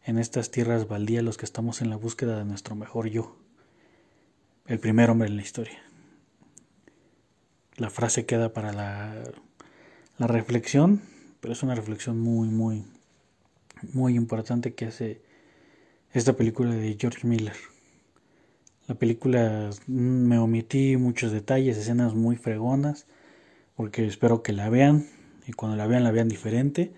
[0.04, 3.36] en estas tierras baldías los que estamos en la búsqueda de nuestro mejor yo?
[4.66, 5.82] El primer hombre en la historia.
[7.76, 9.22] La frase queda para la,
[10.16, 11.02] la reflexión,
[11.40, 12.84] pero es una reflexión muy, muy,
[13.92, 15.20] muy importante que hace
[16.12, 17.56] esta película de George Miller.
[18.86, 23.06] La película mm, me omití muchos detalles, escenas muy fregonas,
[23.76, 25.06] porque espero que la vean
[25.46, 26.92] y cuando la vean la vean diferente,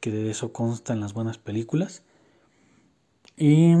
[0.00, 2.02] que de eso constan las buenas películas.
[3.36, 3.74] Y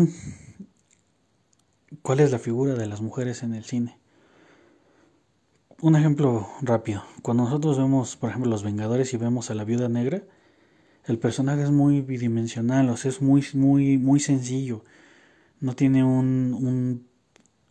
[2.02, 3.98] cuál es la figura de las mujeres en el cine.
[5.80, 7.04] Un ejemplo rápido.
[7.22, 10.22] Cuando nosotros vemos, por ejemplo, Los Vengadores y vemos a la Viuda Negra,
[11.06, 14.84] el personaje es muy bidimensional, o sea, es muy, muy, muy sencillo.
[15.60, 17.06] No tiene un, un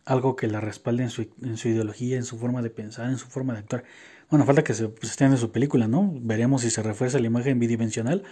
[0.06, 3.18] algo que la respalde en su, en su ideología, en su forma de pensar, en
[3.18, 3.84] su forma de actuar.
[4.30, 6.12] Bueno, falta que se pues, en su película, ¿no?
[6.22, 8.22] Veremos si se refuerza la imagen bidimensional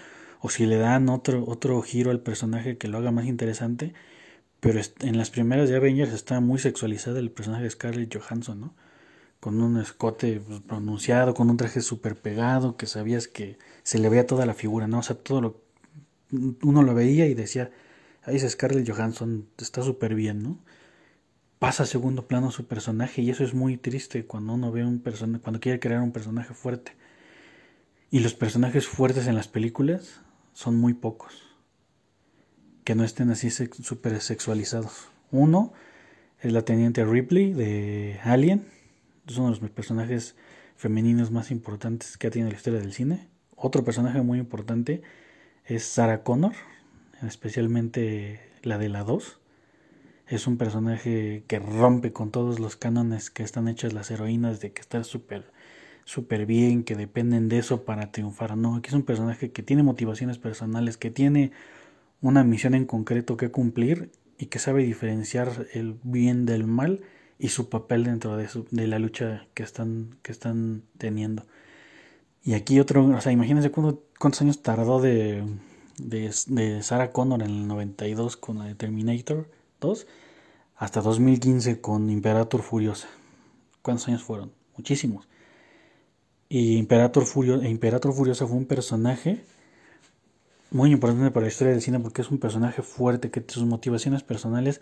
[0.40, 3.92] o si le dan otro, otro giro al personaje que lo haga más interesante.
[4.60, 8.74] Pero en las primeras de Avengers está muy sexualizada el personaje de Scarlett Johansson, ¿no?
[9.44, 14.08] Con un escote pues, pronunciado, con un traje súper pegado, que sabías que se le
[14.08, 15.00] veía toda la figura, ¿no?
[15.00, 15.60] O sea, todo lo.
[16.62, 17.70] Uno lo veía y decía,
[18.22, 20.58] ahí es Scarlett Johansson, está súper bien, ¿no?
[21.64, 24.98] pasa a segundo plano su personaje y eso es muy triste cuando uno ve un
[25.00, 26.92] personaje, cuando quiere crear un personaje fuerte.
[28.10, 30.20] Y los personajes fuertes en las películas
[30.52, 31.42] son muy pocos.
[32.84, 35.08] Que no estén así súper sexualizados.
[35.30, 35.72] Uno
[36.40, 38.66] es la teniente Ripley de Alien.
[39.26, 40.36] Es uno de los personajes
[40.76, 43.28] femeninos más importantes que ha tenido la historia del cine.
[43.56, 45.02] Otro personaje muy importante
[45.64, 46.52] es Sarah Connor,
[47.22, 49.40] especialmente la de la 2
[50.26, 54.72] es un personaje que rompe con todos los cánones que están hechas las heroínas de
[54.72, 55.52] que estar súper
[56.06, 58.56] súper bien, que dependen de eso para triunfar.
[58.58, 61.52] No, aquí es un personaje que tiene motivaciones personales, que tiene
[62.20, 67.00] una misión en concreto que cumplir y que sabe diferenciar el bien del mal
[67.38, 71.44] y su papel dentro de, su, de la lucha que están, que están teniendo.
[72.42, 75.44] Y aquí otro, o sea, imagínense cuántos años tardó de,
[75.98, 79.48] de, Sarah Connor en el 92 con la de Terminator
[80.76, 83.08] hasta 2015 con Imperator Furiosa.
[83.82, 84.52] ¿Cuántos años fueron?
[84.76, 85.28] Muchísimos.
[86.48, 89.44] Y Imperator, Furio, Imperator Furiosa fue un personaje
[90.70, 94.22] muy importante para la historia del cine porque es un personaje fuerte que sus motivaciones
[94.22, 94.80] personales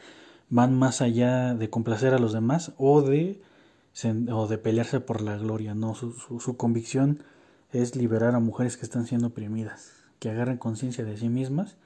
[0.52, 3.40] van más allá de complacer a los demás o de,
[4.30, 5.74] o de pelearse por la gloria.
[5.74, 7.22] No, su, su convicción
[7.72, 11.76] es liberar a mujeres que están siendo oprimidas, que agarren conciencia de sí mismas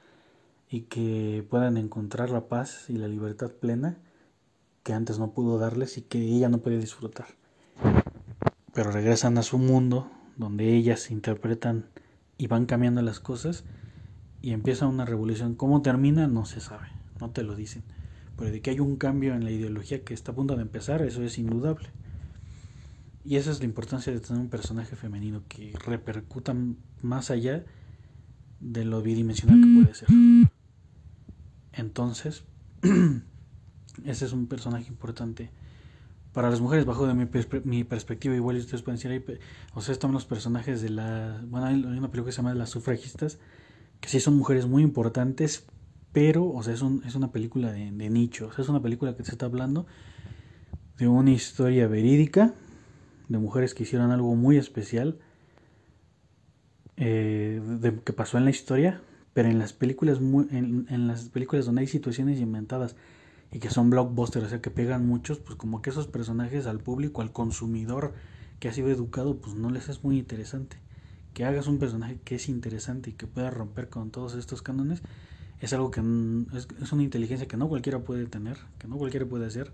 [0.69, 3.99] y que puedan encontrar la paz y la libertad plena
[4.83, 7.27] que antes no pudo darles y que ella no puede disfrutar.
[8.73, 11.85] Pero regresan a su mundo donde ellas interpretan
[12.37, 13.63] y van cambiando las cosas
[14.41, 15.55] y empieza una revolución.
[15.55, 16.27] ¿Cómo termina?
[16.27, 16.89] No se sabe,
[17.21, 17.83] no te lo dicen.
[18.37, 21.01] Pero de que hay un cambio en la ideología que está a punto de empezar,
[21.01, 21.89] eso es indudable.
[23.25, 26.55] Y esa es la importancia de tener un personaje femenino que repercuta
[27.01, 27.65] más allá
[28.59, 30.07] de lo bidimensional que puede ser.
[31.73, 32.43] Entonces,
[34.05, 35.51] ese es un personaje importante
[36.31, 37.27] para las mujeres bajo de mi,
[37.63, 38.35] mi perspectiva.
[38.35, 39.39] Igual ustedes pueden decir,
[39.73, 41.43] o sea, están los personajes de la...
[41.47, 43.39] Bueno, hay una película que se llama Las sufragistas,
[43.99, 45.65] que sí son mujeres muy importantes,
[46.11, 48.47] pero, o sea, es, un, es una película de, nicho.
[48.47, 49.85] O sea, es una película que se está hablando
[50.97, 52.53] de una historia verídica,
[53.29, 55.19] de mujeres que hicieron algo muy especial,
[56.95, 59.01] eh, de, que pasó en la historia,
[59.33, 62.95] pero en las películas en, en, las películas donde hay situaciones inventadas
[63.51, 66.79] y que son blockbusters, o sea que pegan muchos, pues como que esos personajes al
[66.79, 68.13] público, al consumidor
[68.59, 70.77] que ha sido educado, pues no les es muy interesante.
[71.33, 75.03] Que hagas un personaje que es interesante y que pueda romper con todos estos cánones,
[75.59, 76.01] es algo que
[76.55, 79.71] es, es una inteligencia que no cualquiera puede tener, que no cualquiera puede hacer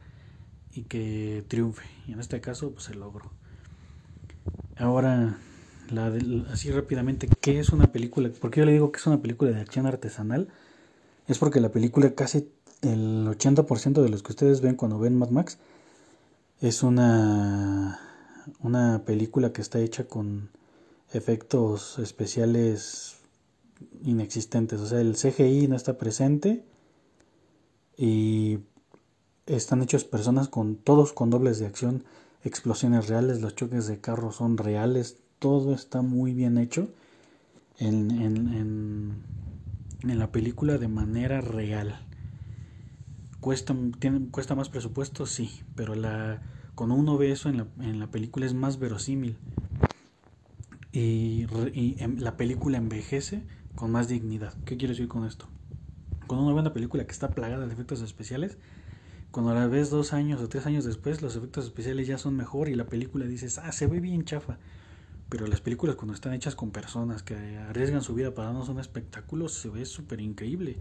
[0.74, 1.86] y que triunfe.
[2.08, 3.32] Y en este caso, pues se logró.
[4.78, 5.38] Ahora,
[6.52, 8.30] así rápidamente, ¿qué es una película?
[8.40, 10.50] Porque yo le digo que es una película de acción artesanal.
[11.28, 12.50] es porque la película casi
[12.82, 15.58] el 80% de los que ustedes ven cuando ven Mad Max
[16.60, 18.00] es una,
[18.60, 20.50] una película que está hecha con
[21.12, 23.18] efectos especiales
[24.04, 24.80] inexistentes.
[24.80, 26.64] O sea, el CGI no está presente
[27.98, 28.60] y
[29.46, 32.04] están hechos personas con todos con dobles de acción,
[32.44, 36.90] explosiones reales, los choques de carros son reales, todo está muy bien hecho
[37.78, 39.24] en, en,
[40.04, 42.06] en, la película de manera real.
[43.40, 43.76] Cuesta,
[44.32, 46.42] cuesta más presupuesto, sí, pero la,
[46.76, 49.38] cuando uno ve eso en la, en la película es más verosímil.
[50.92, 53.44] Y, y em, la película envejece
[53.76, 54.54] con más dignidad.
[54.66, 55.48] ¿Qué quiero decir con esto?
[56.30, 58.58] Ve una película que está plagada de efectos especiales,
[59.34, 62.70] cuando la ves dos años o tres años después, los efectos especiales ya son mejor
[62.70, 64.60] y la película dices, ah, se ve bien chafa.
[65.28, 68.80] Pero las películas cuando están hechas con personas que arriesgan su vida para darnos un
[68.80, 70.78] espectáculo, se ve súper increíble.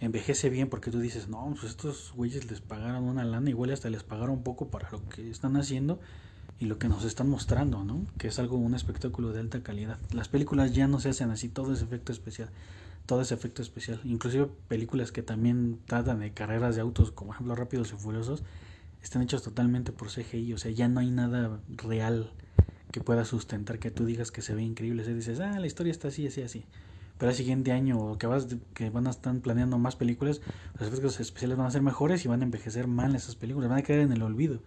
[0.00, 3.90] Envejece bien porque tú dices, no, pues estos güeyes les pagaron una lana, igual hasta
[3.90, 6.00] les pagaron poco para lo que están haciendo
[6.58, 8.04] y lo que nos están mostrando, ¿no?
[8.18, 9.98] Que es algo, un espectáculo de alta calidad.
[10.12, 12.48] Las películas ya no se hacen así, todo es efecto especial,
[13.06, 14.00] todo es efecto especial.
[14.04, 18.42] Inclusive películas que también tratan de carreras de autos, como por ejemplo Rápidos y Furiosos,
[19.02, 22.30] están hechas totalmente por CGI, o sea, ya no hay nada real
[22.90, 25.02] que pueda sustentar que tú digas que se ve increíble.
[25.02, 26.64] O dices, ah, la historia está así, así, así.
[27.18, 30.40] Pero el siguiente año o que, vas, que van a estar planeando más películas,
[30.78, 33.80] los efectos especiales van a ser mejores y van a envejecer mal esas películas, van
[33.80, 34.60] a quedar en el olvido.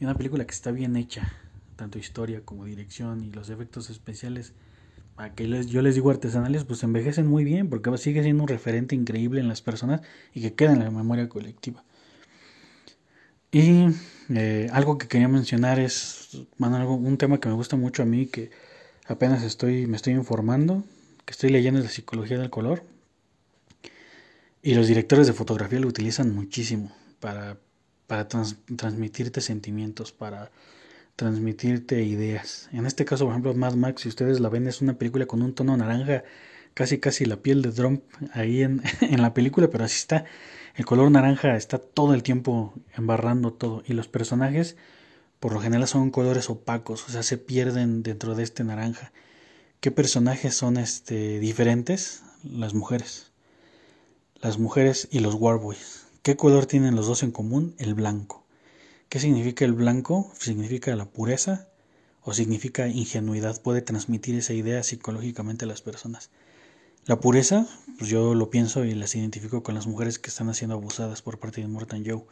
[0.00, 1.30] Y una película que está bien hecha,
[1.76, 4.54] tanto historia como dirección y los efectos especiales,
[5.18, 8.48] a que les, yo les digo artesanales, pues envejecen muy bien porque sigue siendo un
[8.48, 10.00] referente increíble en las personas
[10.32, 11.84] y que queda en la memoria colectiva.
[13.52, 13.88] Y
[14.30, 18.26] eh, algo que quería mencionar es algo, un tema que me gusta mucho a mí,
[18.26, 18.50] que
[19.06, 20.82] apenas estoy, me estoy informando,
[21.26, 22.84] que estoy leyendo la psicología del color.
[24.62, 27.58] Y los directores de fotografía lo utilizan muchísimo para
[28.10, 30.50] para transmitirte sentimientos, para
[31.14, 32.68] transmitirte ideas.
[32.72, 35.42] En este caso, por ejemplo, Mad Max, si ustedes la ven, es una película con
[35.42, 36.24] un tono naranja,
[36.74, 38.02] casi casi la piel de Trump
[38.32, 40.24] ahí en, en la película, pero así está.
[40.74, 43.84] El color naranja está todo el tiempo embarrando todo.
[43.86, 44.76] Y los personajes,
[45.38, 49.12] por lo general, son colores opacos, o sea, se pierden dentro de este naranja.
[49.78, 52.24] ¿Qué personajes son este, diferentes?
[52.42, 53.30] Las mujeres.
[54.40, 55.99] Las mujeres y los Warboys.
[56.22, 57.74] ¿Qué color tienen los dos en común?
[57.78, 58.44] El blanco.
[59.08, 60.30] ¿Qué significa el blanco?
[60.38, 61.70] ¿Significa la pureza
[62.20, 63.62] o significa ingenuidad?
[63.62, 66.28] Puede transmitir esa idea psicológicamente a las personas.
[67.06, 67.66] La pureza,
[67.96, 71.38] pues yo lo pienso y las identifico con las mujeres que están siendo abusadas por
[71.38, 72.26] parte de Morton Joe.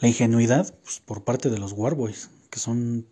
[0.00, 3.06] La ingenuidad, pues por parte de los Warboys, que son,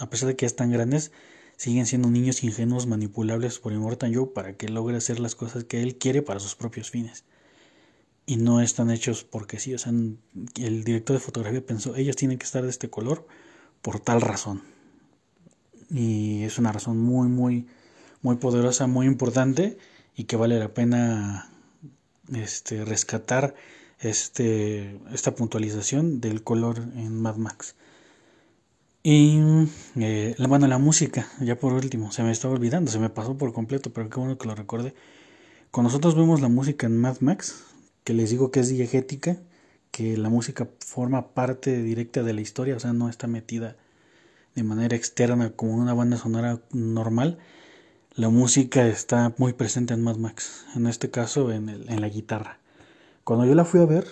[0.00, 1.12] a pesar de que ya están grandes,
[1.56, 5.84] siguen siendo niños ingenuos manipulables por Immortan Joe para que logre hacer las cosas que
[5.84, 7.24] él quiere para sus propios fines
[8.28, 12.36] y no están hechos porque sí, o sea, el director de fotografía pensó, ellos tienen
[12.36, 13.26] que estar de este color
[13.80, 14.62] por tal razón.
[15.88, 17.66] Y es una razón muy, muy,
[18.20, 19.78] muy poderosa, muy importante
[20.14, 21.50] y que vale la pena
[22.34, 23.54] este, rescatar
[23.98, 27.76] este, esta puntualización del color en Mad Max.
[29.02, 29.40] Y
[29.96, 33.54] eh, bueno, la música, ya por último, se me estaba olvidando, se me pasó por
[33.54, 34.92] completo, pero qué bueno que lo recuerde.
[35.70, 37.67] Cuando nosotros vemos la música en Mad Max,
[38.08, 39.36] que les digo que es diegética,
[39.90, 43.76] que la música forma parte directa de la historia, o sea, no está metida
[44.54, 47.36] de manera externa como una banda sonora normal.
[48.14, 52.08] La música está muy presente en Mad Max, en este caso en, el, en la
[52.08, 52.60] guitarra.
[53.24, 54.06] Cuando yo la fui a ver,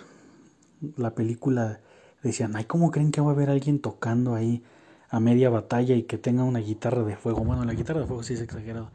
[0.98, 1.80] la película
[2.22, 4.62] decían, ay, ¿cómo creen que va a haber alguien tocando ahí
[5.08, 7.44] a media batalla y que tenga una guitarra de fuego?
[7.44, 8.90] Bueno, la guitarra de fuego sí es exagerado.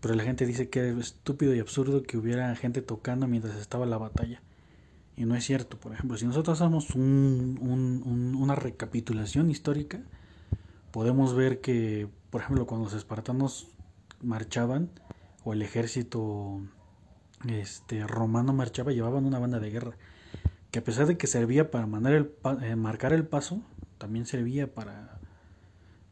[0.00, 3.86] Pero la gente dice que es estúpido y absurdo que hubiera gente tocando mientras estaba
[3.86, 4.42] la batalla.
[5.16, 5.78] Y no es cierto.
[5.78, 10.02] Por ejemplo, si nosotros hacemos una recapitulación histórica,
[10.90, 13.68] podemos ver que, por ejemplo, cuando los espartanos
[14.22, 14.90] marchaban,
[15.44, 16.60] o el ejército
[17.48, 19.96] este, romano marchaba, llevaban una banda de guerra,
[20.70, 22.32] que a pesar de que servía para el,
[22.62, 23.62] eh, marcar el paso,
[23.98, 25.20] también servía para,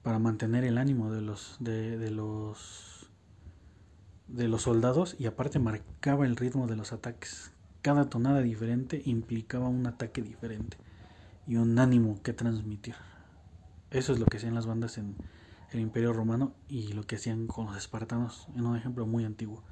[0.02, 2.93] para mantener el ánimo de los, de los
[4.28, 7.52] de los soldados y aparte marcaba el ritmo de los ataques.
[7.82, 10.76] Cada tonada diferente implicaba un ataque diferente
[11.46, 12.94] y un ánimo que transmitir.
[13.90, 15.16] Eso es lo que hacían las bandas en
[15.70, 19.62] el Imperio Romano y lo que hacían con los espartanos en un ejemplo muy antiguo.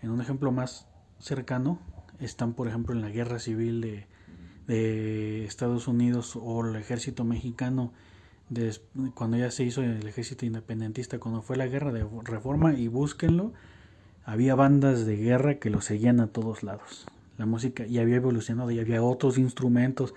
[0.00, 0.86] En un ejemplo más
[1.18, 1.80] cercano
[2.20, 4.06] están, por ejemplo, en la guerra civil de,
[4.66, 7.92] de Estados Unidos o el ejército mexicano
[9.14, 13.52] cuando ya se hizo el ejército independentista, cuando fue la guerra de reforma y búsquenlo
[14.28, 17.06] había bandas de guerra que lo seguían a todos lados.
[17.38, 20.12] la música y había evolucionado y había otros instrumentos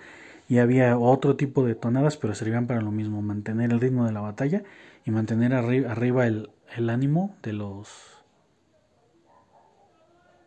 [0.48, 4.12] y había otro tipo de tonadas, pero servían para lo mismo, mantener el ritmo de
[4.12, 4.64] la batalla
[5.06, 6.50] y mantener arriba el,
[6.90, 7.88] ánimo de los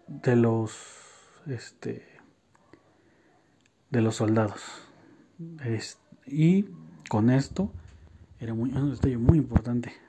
[0.08, 0.78] de los
[1.48, 2.06] este
[3.90, 4.62] de los soldados
[6.28, 6.66] y
[7.10, 7.72] con esto
[8.40, 10.05] era muy, un detalle muy importante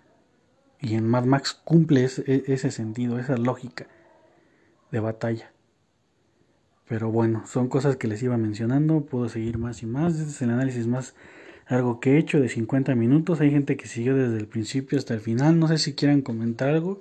[0.81, 3.87] y en Mad Max cumple ese, ese sentido esa lógica
[4.91, 5.51] de batalla
[6.89, 10.15] pero bueno, son cosas que les iba mencionando, puedo seguir más y más.
[10.15, 11.15] Este es el análisis más
[11.69, 13.41] largo que he hecho de 50 minutos.
[13.41, 15.59] Hay gente que siguió desde el principio hasta el final.
[15.59, 17.01] No sé si quieran comentar algo.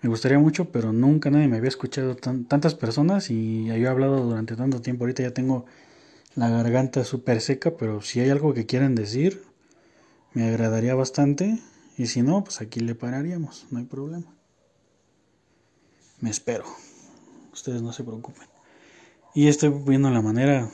[0.00, 4.24] Me gustaría mucho, pero nunca nadie me había escuchado tantas personas y yo he hablado
[4.24, 5.04] durante tanto tiempo.
[5.04, 5.66] Ahorita ya tengo
[6.34, 9.42] la garganta súper seca, pero si hay algo que quieran decir,
[10.34, 11.60] me agradaría bastante.
[11.98, 14.34] Y si no, pues aquí le pararíamos, no hay problema.
[16.20, 16.64] Me espero.
[17.52, 18.48] Ustedes no se preocupen.
[19.34, 20.70] Y estoy viendo la manera,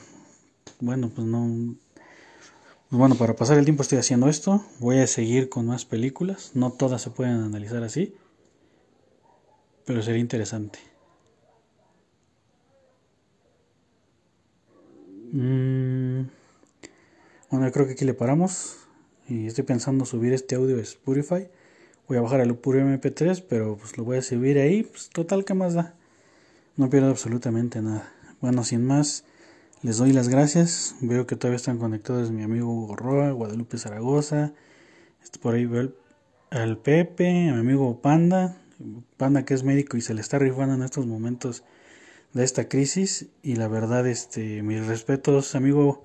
[0.79, 1.75] bueno, pues no...
[2.89, 4.63] Pues bueno, para pasar el tiempo estoy haciendo esto.
[4.79, 6.51] Voy a seguir con más películas.
[6.55, 8.15] No todas se pueden analizar así.
[9.85, 10.79] Pero sería interesante.
[15.31, 16.27] Mm,
[17.51, 18.88] bueno, creo que aquí le paramos.
[19.29, 21.47] Y estoy pensando subir este audio a Spotify.
[22.07, 24.81] Voy a bajar al puro MP3, pero pues lo voy a subir ahí.
[24.81, 25.93] Pues total, ¿qué más da?
[26.75, 28.11] No pierdo absolutamente nada.
[28.41, 29.25] Bueno, sin más,
[29.83, 30.95] les doy las gracias.
[31.01, 34.53] Veo que todavía están conectados mi amigo Hugo Roa, Guadalupe Zaragoza.
[35.21, 35.93] Este, por ahí veo
[36.49, 38.57] al Pepe, a mi amigo Panda.
[39.17, 41.63] Panda que es médico y se le está rifando en estos momentos
[42.33, 43.27] de esta crisis.
[43.43, 46.01] Y la verdad, este, mis respetos, amigo,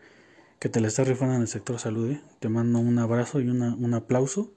[0.64, 2.12] que te le está rifando en el sector salud.
[2.12, 2.22] ¿eh?
[2.40, 4.50] Te mando un abrazo y una, un aplauso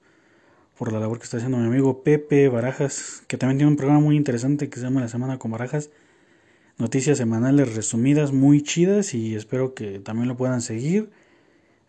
[0.78, 4.00] por la labor que está haciendo mi amigo Pepe Barajas, que también tiene un programa
[4.00, 5.90] muy interesante que se llama La Semana con Barajas
[6.78, 11.10] noticias semanales resumidas muy chidas y espero que también lo puedan seguir,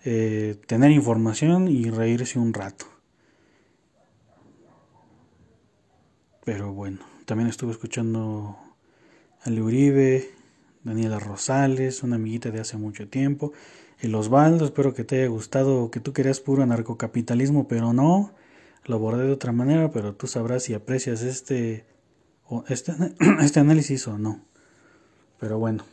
[0.03, 2.87] eh, tener información y reírse un rato.
[6.43, 8.57] Pero bueno, también estuve escuchando
[9.45, 10.29] a Uribe,
[10.83, 13.53] Daniela Rosales, una amiguita de hace mucho tiempo,
[14.01, 18.31] el Osvaldo, espero que te haya gustado, que tú querías puro anarcocapitalismo, pero no,
[18.85, 21.85] lo abordé de otra manera, pero tú sabrás si aprecias este,
[22.69, 22.93] este,
[23.41, 24.41] este análisis o no.
[25.37, 25.83] Pero bueno,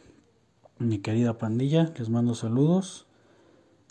[0.79, 3.07] mi querida pandilla, les mando saludos.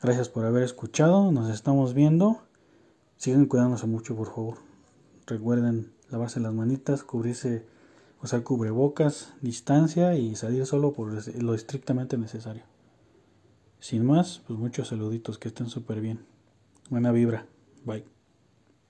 [0.01, 1.31] Gracias por haber escuchado.
[1.31, 2.41] Nos estamos viendo.
[3.17, 4.57] Sigan cuidándose mucho, por favor.
[5.25, 7.65] Recuerden lavarse las manitas, cubrirse,
[8.21, 12.63] usar cubrebocas, distancia y salir solo por lo estrictamente necesario.
[13.85, 16.25] Sin más, pues muchos saluditos, que estén súper bien.
[16.89, 17.45] Buena vibra.
[17.83, 18.14] Bye.